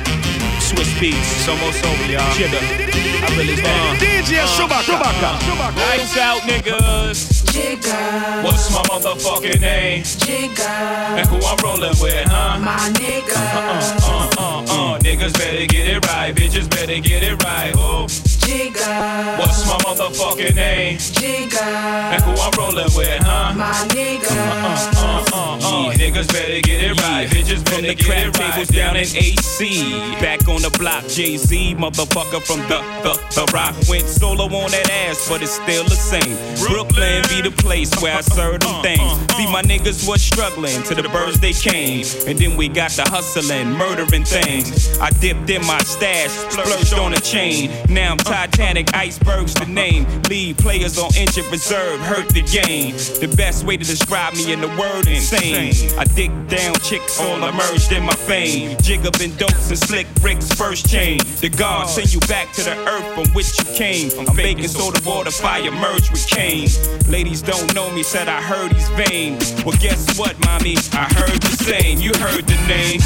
Swizz 0.62 0.92
Beatz, 1.00 1.18
it's 1.18 1.48
almost 1.48 1.84
over, 1.84 2.12
y'all. 2.12 2.22
Jigga, 2.38 2.60
I 2.62 3.26
really 3.36 3.54
uh, 3.54 3.96
DJ 3.98 4.46
Shuba 4.54 4.78
K. 4.86 4.94
uh, 4.94 5.72
Lights 5.74 6.16
out, 6.16 6.42
niggas. 6.42 7.42
Jigga, 7.50 8.44
What's 8.44 8.70
my 8.72 8.82
motherfucking 8.82 9.60
name? 9.60 10.04
Jigga, 10.04 11.18
And 11.18 11.26
who 11.26 11.44
I'm 11.44 11.56
rolling 11.64 11.96
with, 12.00 12.24
huh? 12.28 12.60
my 12.60 12.78
nigga. 12.94 13.34
Uh, 13.34 13.98
uh, 13.98 14.30
uh, 14.38 14.94
uh, 14.94 14.98
niggas 15.00 15.32
better 15.36 15.66
get 15.66 15.88
it 15.88 16.06
right, 16.06 16.32
bitches 16.32 16.70
better 16.70 17.00
get 17.00 17.24
it 17.24 17.42
right. 17.42 17.72
Oh, 17.74 18.06
Jigga, 18.48 19.38
what's 19.38 19.66
my 19.66 19.76
motherfucking 19.84 20.54
name? 20.54 20.96
Jigga, 20.96 21.60
And 21.60 22.22
who 22.22 22.30
I'm 22.30 22.50
rolling 22.56 22.88
with, 22.96 23.20
huh? 23.20 23.52
my 23.54 23.72
nigga. 23.92 24.24
Uh, 24.24 24.90
uh, 24.96 25.24
uh, 25.34 25.88
uh, 25.88 25.92
niggas 25.92 26.28
better 26.32 26.58
get 26.62 26.82
it 26.82 26.98
right, 27.02 27.28
bitches 27.28 27.56
From 27.68 27.82
better 27.82 27.88
the 27.88 27.94
get 27.94 28.06
crap 28.06 28.24
it 28.24 28.38
right. 28.38 28.52
tables 28.52 28.68
down 28.68 28.96
in 28.96 29.04
AC. 29.04 29.92
Back 30.22 30.48
on 30.48 30.62
the 30.62 30.74
block, 30.78 31.06
Jay 31.08 31.36
Z, 31.36 31.74
motherfucker 31.74 32.40
from 32.40 32.60
the, 32.72 32.80
the, 33.04 33.20
the 33.36 33.52
rock. 33.52 33.74
Went 33.86 34.06
solo 34.08 34.44
on 34.44 34.70
that 34.70 34.88
ass, 35.06 35.28
but 35.28 35.42
it's 35.42 35.52
still 35.52 35.84
the 35.84 35.90
same. 35.90 36.32
Brooklyn 36.66 37.20
be 37.28 37.42
the 37.42 37.54
place 37.54 37.92
where 38.00 38.16
I 38.16 38.22
serve 38.22 38.60
them 38.60 38.82
things. 38.82 39.12
See, 39.36 39.52
my 39.52 39.60
niggas 39.60 40.08
was 40.08 40.22
struggling 40.22 40.82
till 40.84 40.96
the 41.02 41.08
birds 41.10 41.38
they 41.38 41.52
came. 41.52 42.06
And 42.26 42.38
then 42.38 42.56
we 42.56 42.68
got 42.68 42.92
the 42.92 43.02
hustling, 43.02 43.72
murdering 43.72 44.24
things. 44.24 44.98
I 45.00 45.10
dipped 45.20 45.50
in 45.50 45.60
my 45.66 45.80
stash, 45.80 46.30
splurged 46.48 46.94
on 46.94 47.12
a 47.12 47.20
chain. 47.20 47.70
Now 47.90 48.12
I'm 48.12 48.16
tired 48.16 48.37
Titanic, 48.38 48.94
icebergs 48.94 49.52
the 49.54 49.66
name. 49.66 50.06
Lead 50.30 50.58
players 50.58 50.96
on 50.96 51.10
injured 51.16 51.46
reserve, 51.46 51.98
hurt 51.98 52.28
the 52.28 52.42
game. 52.42 52.94
The 53.18 53.34
best 53.36 53.64
way 53.64 53.76
to 53.76 53.84
describe 53.84 54.34
me 54.34 54.52
in 54.52 54.60
the 54.60 54.68
word 54.78 55.08
insane. 55.08 55.74
I 55.98 56.04
dig 56.04 56.30
down 56.46 56.76
chicks, 56.76 57.20
all 57.20 57.42
emerged 57.42 57.90
in 57.90 58.04
my 58.04 58.14
fame. 58.14 58.76
Jig 58.80 59.04
up 59.06 59.20
in 59.20 59.34
dopes 59.34 59.70
and 59.70 59.78
slick 59.78 60.06
bricks, 60.22 60.52
first 60.52 60.88
chain. 60.88 61.18
The 61.40 61.48
gods 61.48 61.94
send 61.94 62.14
you 62.14 62.20
back 62.30 62.52
to 62.52 62.62
the 62.62 62.76
earth 62.86 63.12
from 63.16 63.26
which 63.34 63.58
you 63.58 63.64
came. 63.74 64.12
I'm 64.16 64.36
baking 64.36 64.68
soda, 64.68 65.00
water, 65.04 65.32
fire, 65.32 65.72
merge 65.72 66.08
with 66.12 66.24
Cain. 66.28 66.68
Ladies 67.08 67.42
don't 67.42 67.74
know 67.74 67.90
me, 67.90 68.04
said 68.04 68.28
I 68.28 68.40
heard 68.40 68.72
he's 68.72 68.88
vain. 68.90 69.36
Well, 69.66 69.76
guess 69.80 70.16
what, 70.16 70.38
mommy? 70.46 70.76
I 70.92 71.10
heard 71.18 71.42
the 71.42 71.56
same. 71.58 71.98
You 71.98 72.12
heard 72.14 72.46
the 72.46 72.58
name. 72.70 73.00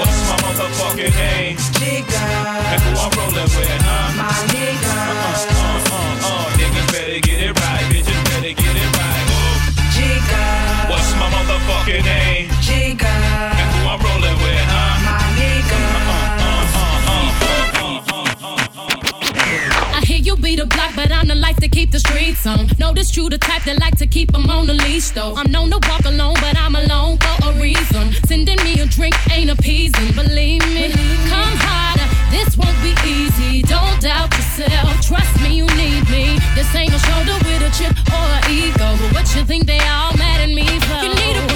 What's 0.00 0.16
my 0.30 0.36
motherfucking 0.48 1.12
name? 1.12 1.58
And 2.72 2.80
who 2.80 2.90
I'm 2.96 3.12
rolling 3.18 3.44
with, 3.52 3.82
huh? 3.84 4.13
I 19.96 20.00
hear 20.06 20.18
you 20.18 20.36
be 20.36 20.56
the 20.56 20.66
block, 20.66 20.92
but 20.96 21.10
I'm 21.10 21.28
the 21.28 21.34
life 21.34 21.56
to 21.56 21.68
keep 21.68 21.90
the 21.90 21.98
streets 21.98 22.46
on. 22.46 22.68
Notice 22.78 23.16
you 23.16 23.28
the 23.28 23.38
type 23.38 23.62
that 23.64 23.78
like 23.78 23.96
to 23.98 24.06
keep 24.06 24.32
them 24.32 24.50
on 24.50 24.66
the 24.66 24.74
leash, 24.74 25.10
though. 25.10 25.34
I'm 25.36 25.50
known 25.50 25.70
to 25.70 25.78
walk 25.88 26.04
alone, 26.04 26.34
but 26.40 26.56
I'm 26.56 26.74
alone 26.74 27.18
for 27.18 27.50
a 27.50 27.52
reason. 27.60 28.12
Sending 28.26 28.62
me 28.64 28.80
a 28.80 28.86
drink 28.86 29.14
ain't 29.30 29.50
appeasing, 29.50 30.12
believe 30.14 30.62
me. 30.74 30.90
Come 31.28 31.56
harder, 31.64 31.93
this 32.34 32.56
won't 32.58 32.78
be 32.82 32.92
easy. 33.06 33.62
Don't 33.62 34.00
doubt 34.00 34.34
yourself, 34.34 34.90
trust 35.00 35.34
me, 35.40 35.56
you 35.58 35.66
need 35.78 36.02
me. 36.10 36.38
This 36.54 36.68
ain't 36.74 36.92
a 36.92 36.98
shoulder 36.98 37.36
with 37.46 37.62
a 37.62 37.70
chip 37.70 37.94
or 38.10 38.26
an 38.36 38.42
ego. 38.50 38.88
But 38.98 39.10
what 39.14 39.26
you 39.34 39.44
think 39.44 39.66
they 39.66 39.78
all 39.78 40.12
mad 40.18 40.40
at 40.42 40.50
me 40.50 40.66
for? 40.86 40.98
You 41.06 41.14
need 41.14 41.36
a 41.38 41.54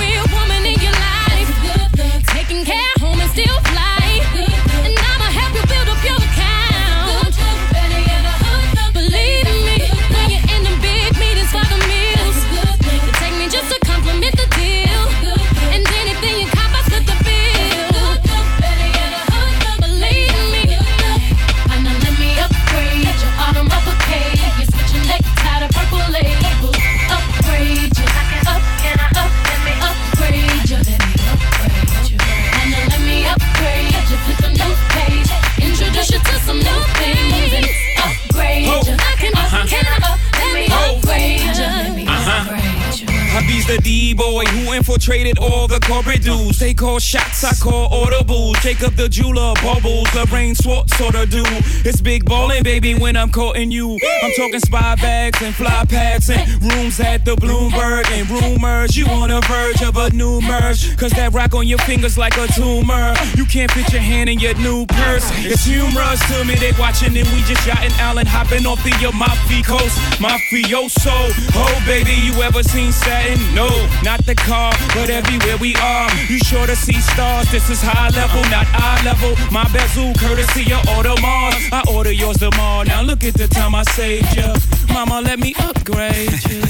the 43.69 43.79
D-boy 43.83 44.47
who 44.47 44.73
infiltrated 44.73 45.39
all 45.39 45.69
the 45.69 45.79
dudes. 46.23 46.59
They 46.59 46.73
call 46.73 46.99
shots, 46.99 47.45
I 47.45 47.55
call 47.55 47.89
audibles. 47.91 48.61
Jacob 48.63 48.95
the 48.95 49.09
jeweler, 49.09 49.53
bubbles, 49.63 50.09
Lorraine 50.15 50.55
Schwartz 50.55 50.97
sort 50.97 51.15
of 51.15 51.29
do. 51.31 51.43
It's 51.85 52.01
big 52.01 52.25
ballin', 52.25 52.63
baby, 52.63 52.95
when 52.95 53.17
I'm 53.17 53.31
courting 53.31 53.71
you. 53.71 53.99
I'm 54.23 54.33
talking 54.33 54.61
spy 54.61 54.97
bags 54.97 55.41
and 55.43 55.55
fly 55.55 55.85
pads 55.87 56.31
and 56.31 56.63
rooms 56.63 56.99
at 57.01 57.25
the 57.25 57.37
Bloomberg 57.37 58.11
and 58.11 58.29
rumors. 58.31 58.97
You 58.97 59.07
on 59.07 59.29
the 59.29 59.41
verge 59.43 59.83
of 59.83 59.97
a 59.97 60.11
new 60.17 60.41
merge. 60.41 60.97
Cause 60.97 61.13
that 61.13 61.33
rock 61.33 61.55
on 61.55 61.67
your 61.67 61.79
fingers 61.79 62.17
like 62.17 62.37
a 62.39 62.47
tumor. 62.49 63.15
You 63.37 63.45
can't 63.45 63.71
fit 63.71 63.93
your 63.93 64.03
hand 64.03 64.31
in 64.31 64.39
your 64.41 64.55
new 64.55 64.87
purse. 64.87 65.29
It's 65.45 65.65
humorous 65.65 66.21
to 66.33 66.45
me, 66.45 66.55
they 66.55 66.73
watching 66.79 67.17
and 67.17 67.29
we 67.29 67.41
just 67.45 67.67
yachting 67.67 67.93
Allen 68.01 68.27
hopping 68.27 68.67
off 68.67 68.83
the 68.83 68.93
Amalfi 69.05 69.63
coast. 69.63 69.99
Mafioso. 70.19 71.33
Oh, 71.55 71.83
baby, 71.87 72.15
you 72.15 72.33
ever 72.43 72.63
seen 72.63 72.93
satin? 72.93 73.39
No, 73.59 73.67
not 74.05 74.25
the 74.25 74.37
car, 74.37 74.73
but 74.95 75.11
everywhere 75.11 75.57
we 75.57 75.75
are. 75.75 76.09
You 76.29 76.39
sure 76.39 76.65
to 76.65 76.77
see 76.77 77.01
stars. 77.01 77.51
This 77.51 77.69
is 77.69 77.81
high 77.83 78.09
level, 78.11 78.41
not 78.55 78.67
eye 78.71 79.03
level. 79.05 79.35
My 79.51 79.65
bezel, 79.73 80.15
courtesy 80.15 80.63
of 80.73 80.83
Audemars. 80.95 81.59
I 81.73 81.83
order 81.93 82.13
yours 82.13 82.37
tomorrow. 82.37 82.85
Now 82.85 83.03
look 83.03 83.25
at 83.25 83.35
the 83.35 83.49
time 83.49 83.75
I 83.75 83.83
saved 83.99 84.37
ya. 84.37 84.55
Mama, 84.95 85.21
let 85.23 85.41
me 85.41 85.57
upgrade 85.59 86.39
you. 86.49 86.61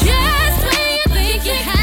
Just 0.00 0.58
when 0.64 0.88
you 0.96 1.04
think 1.12 1.44
you 1.44 1.52
had 1.52 1.81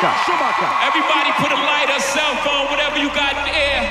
Everybody 0.00 1.30
put 1.36 1.52
a 1.52 1.60
lighter, 1.60 1.92
a 1.92 2.00
cell 2.00 2.34
phone, 2.40 2.72
whatever 2.72 2.96
you 2.96 3.12
got 3.12 3.36
in 3.36 3.44
the 3.44 3.52
air. 3.52 3.84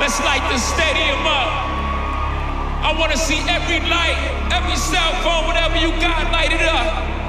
Let's 0.00 0.18
light 0.26 0.42
the 0.50 0.58
stadium 0.58 1.22
up. 1.22 1.70
I 2.82 2.92
want 2.98 3.12
to 3.12 3.18
see 3.18 3.38
every 3.46 3.78
light, 3.86 4.18
every 4.50 4.74
cell 4.74 5.14
phone, 5.22 5.46
whatever 5.46 5.78
you 5.78 5.94
got, 6.02 6.32
light 6.32 6.50
it 6.50 6.62
up. 6.66 7.21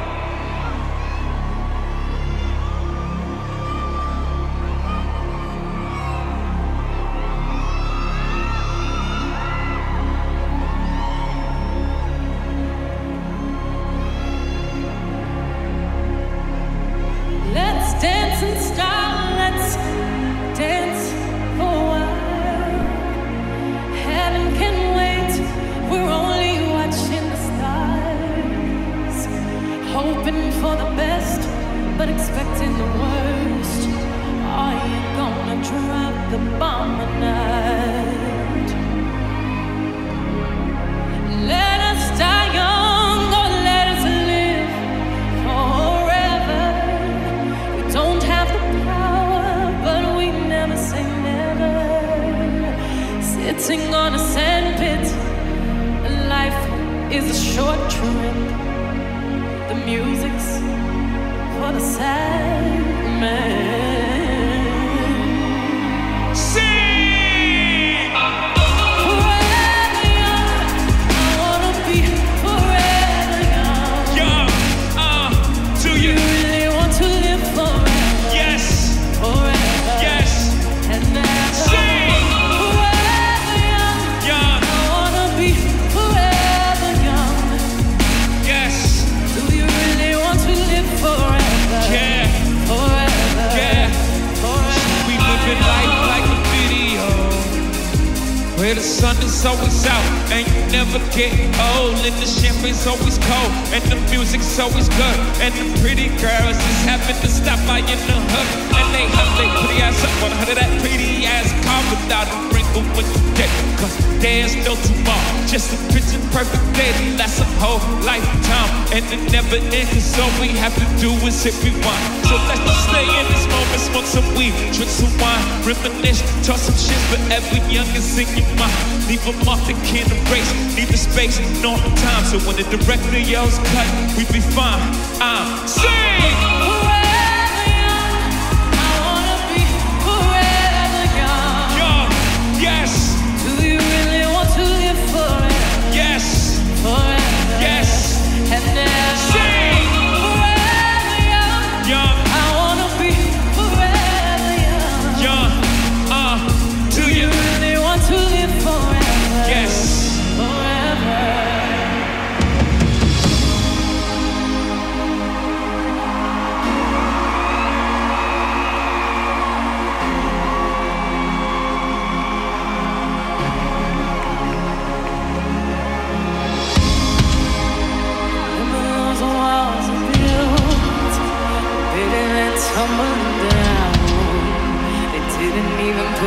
Reminisce, 125.82 126.22
toss 126.46 126.62
some 126.62 126.76
shit 126.76 127.00
forever 127.10 127.56
young 127.72 127.88
and 127.88 128.04
sick 128.04 128.28
your 128.38 128.48
mind. 128.58 129.08
Leave 129.08 129.26
a 129.28 129.34
mark 129.46 129.60
that 129.68 129.78
can't 129.86 130.10
erase, 130.12 130.52
leave 130.76 130.92
the 130.92 130.98
space 130.98 131.40
not 131.62 131.80
all 131.80 131.90
the 131.90 131.96
time. 132.02 132.24
So 132.26 132.40
when 132.46 132.56
the 132.56 132.64
director 132.78 133.18
yells 133.18 133.58
cut, 133.58 133.88
we 134.18 134.26
be 134.32 134.40
fine. 134.40 134.82
I'm 135.22 135.68
sing! 135.68 136.73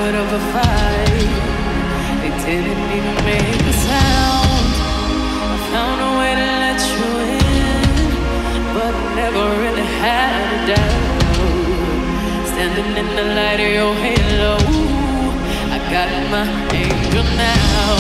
out 0.07 0.15
of 0.15 0.33
a 0.33 0.43
fight. 0.55 1.31
They 2.23 2.63
didn't 2.63 2.91
even 2.97 3.17
make 3.27 3.63
a 3.73 3.77
sound. 3.91 4.71
I 5.55 5.59
found 5.75 5.99
a 6.09 6.11
way 6.19 6.33
to 6.41 6.47
let 6.65 6.81
you 6.95 7.07
in, 7.35 7.83
but 8.77 8.95
never 9.19 9.45
really 9.63 9.89
had 9.99 10.47
a 10.55 10.61
doubt. 10.71 11.23
Standing 12.53 12.91
in 13.03 13.09
the 13.19 13.27
light 13.35 13.61
of 13.67 13.71
your 13.79 13.95
halo, 14.05 14.55
I 15.75 15.79
got 15.91 16.09
my 16.35 16.47
angel 16.83 17.27
now. 17.51 17.97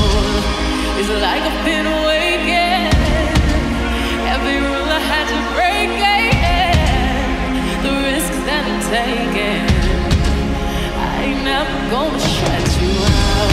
It's 0.98 1.10
like 1.26 1.42
I've 1.50 1.64
been 1.64 1.86
awakened. 1.98 2.94
Every 4.34 4.58
rule 4.66 4.90
I 4.98 5.02
had 5.12 5.26
to 5.32 5.38
break. 5.56 5.90
Yeah. 5.98 6.70
The 7.82 7.92
risks 8.06 8.38
that 8.46 8.62
I'm 8.70 8.80
taking 8.94 9.75
never 11.46 11.90
gonna 11.90 12.18
shut 12.18 12.66
you 12.82 12.90
out. 12.90 13.52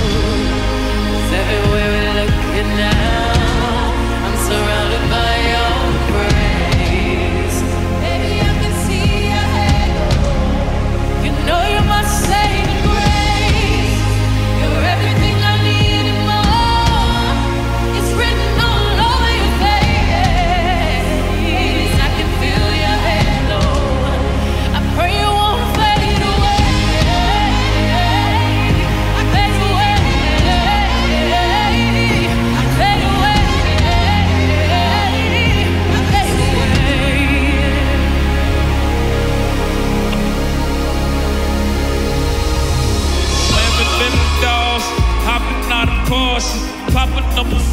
Cause 1.10 1.32
everywhere 1.42 1.90
we're 1.94 2.14
looking 2.22 2.70
now. 2.76 3.33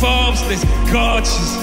Forbes 0.00 0.42
list, 0.48 0.64
gorgeous. 0.92 1.56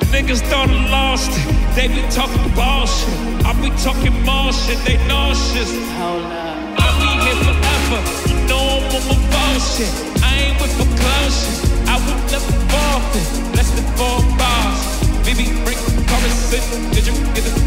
The 0.00 0.06
niggas 0.12 0.42
thought 0.50 0.68
I 0.68 0.90
lost 0.90 1.30
it. 1.32 1.44
They 1.74 1.88
be 1.88 2.02
talking 2.10 2.42
bullshit. 2.54 3.12
I 3.44 3.52
be 3.60 3.70
talking 3.82 4.14
bullshit. 4.24 4.78
They 4.86 4.96
nauseous. 5.08 5.70
I 5.72 6.86
be 7.00 7.10
here 7.24 7.38
forever. 7.44 8.00
You 8.28 8.36
know 8.48 8.80
I'm 8.80 8.94
on 8.96 9.02
my 9.08 9.18
bullshit. 9.32 9.90
I 10.22 10.30
ain't 10.48 10.60
with 10.60 10.72
for 10.78 10.88
closure. 11.00 11.56
I 11.88 11.96
would 12.04 12.20
never 12.30 12.52
ball 12.72 13.00
it. 13.18 13.28
Less 13.56 13.70
than 13.76 13.86
four 13.96 14.20
bars. 14.38 14.80
Maybe 15.26 15.50
break 15.64 15.78
the 15.84 15.92
chorus. 16.08 16.50
Did 16.94 17.06
you 17.06 17.14
get 17.34 17.44
the 17.44 17.57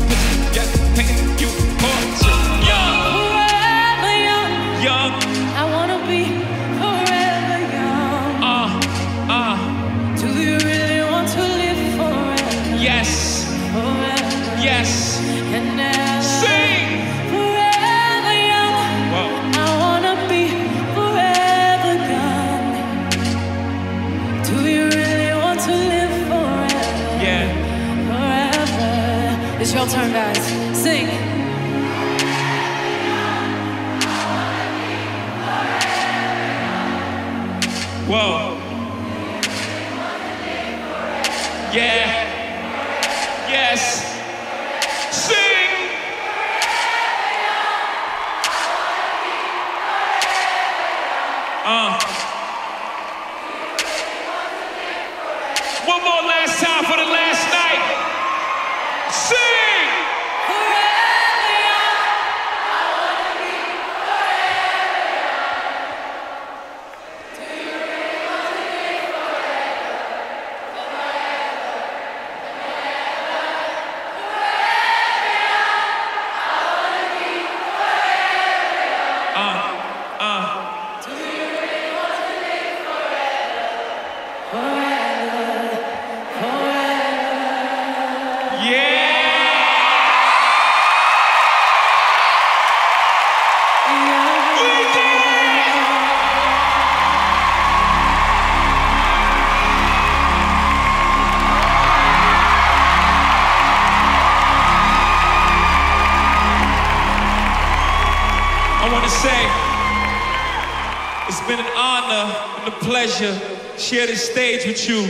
share 113.92 114.08
this 114.08 114.24
stage 114.32 114.64
with 114.64 114.80
you. 114.88 115.04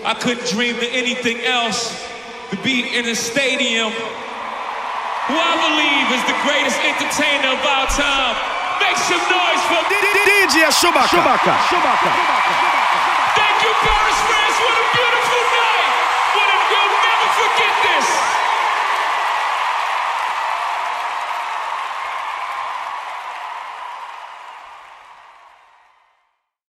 I 0.00 0.16
couldn't 0.16 0.48
dream 0.48 0.80
of 0.80 0.88
anything 0.96 1.44
else 1.44 1.92
to 2.48 2.56
be 2.64 2.88
in 2.96 3.04
a 3.04 3.12
stadium 3.12 3.92
who 5.28 5.36
I 5.36 5.52
believe 5.60 6.08
is 6.16 6.24
the 6.24 6.38
greatest 6.40 6.80
entertainer 6.88 7.52
of 7.52 7.60
our 7.68 7.84
time. 7.92 8.32
Make 8.80 8.96
some 8.96 9.20
noise 9.28 9.60
for 9.68 9.84
DJ 10.24 10.72
Shuba 10.72 11.04
K. 11.04 11.20
Chewbacca. 11.20 11.52
Shuba 11.68 11.92
K. 12.00 12.04
Thank 13.36 13.56
you, 13.60 13.72
Paris 13.76 14.20
France. 14.24 14.56
What 14.56 14.72
a 14.72 14.86
beautiful 14.88 15.42
night. 15.52 15.92
What 16.32 16.48
a, 16.48 16.56
you'll 16.64 16.96
never 17.04 17.28
forget 17.44 17.74
this. 17.92 18.08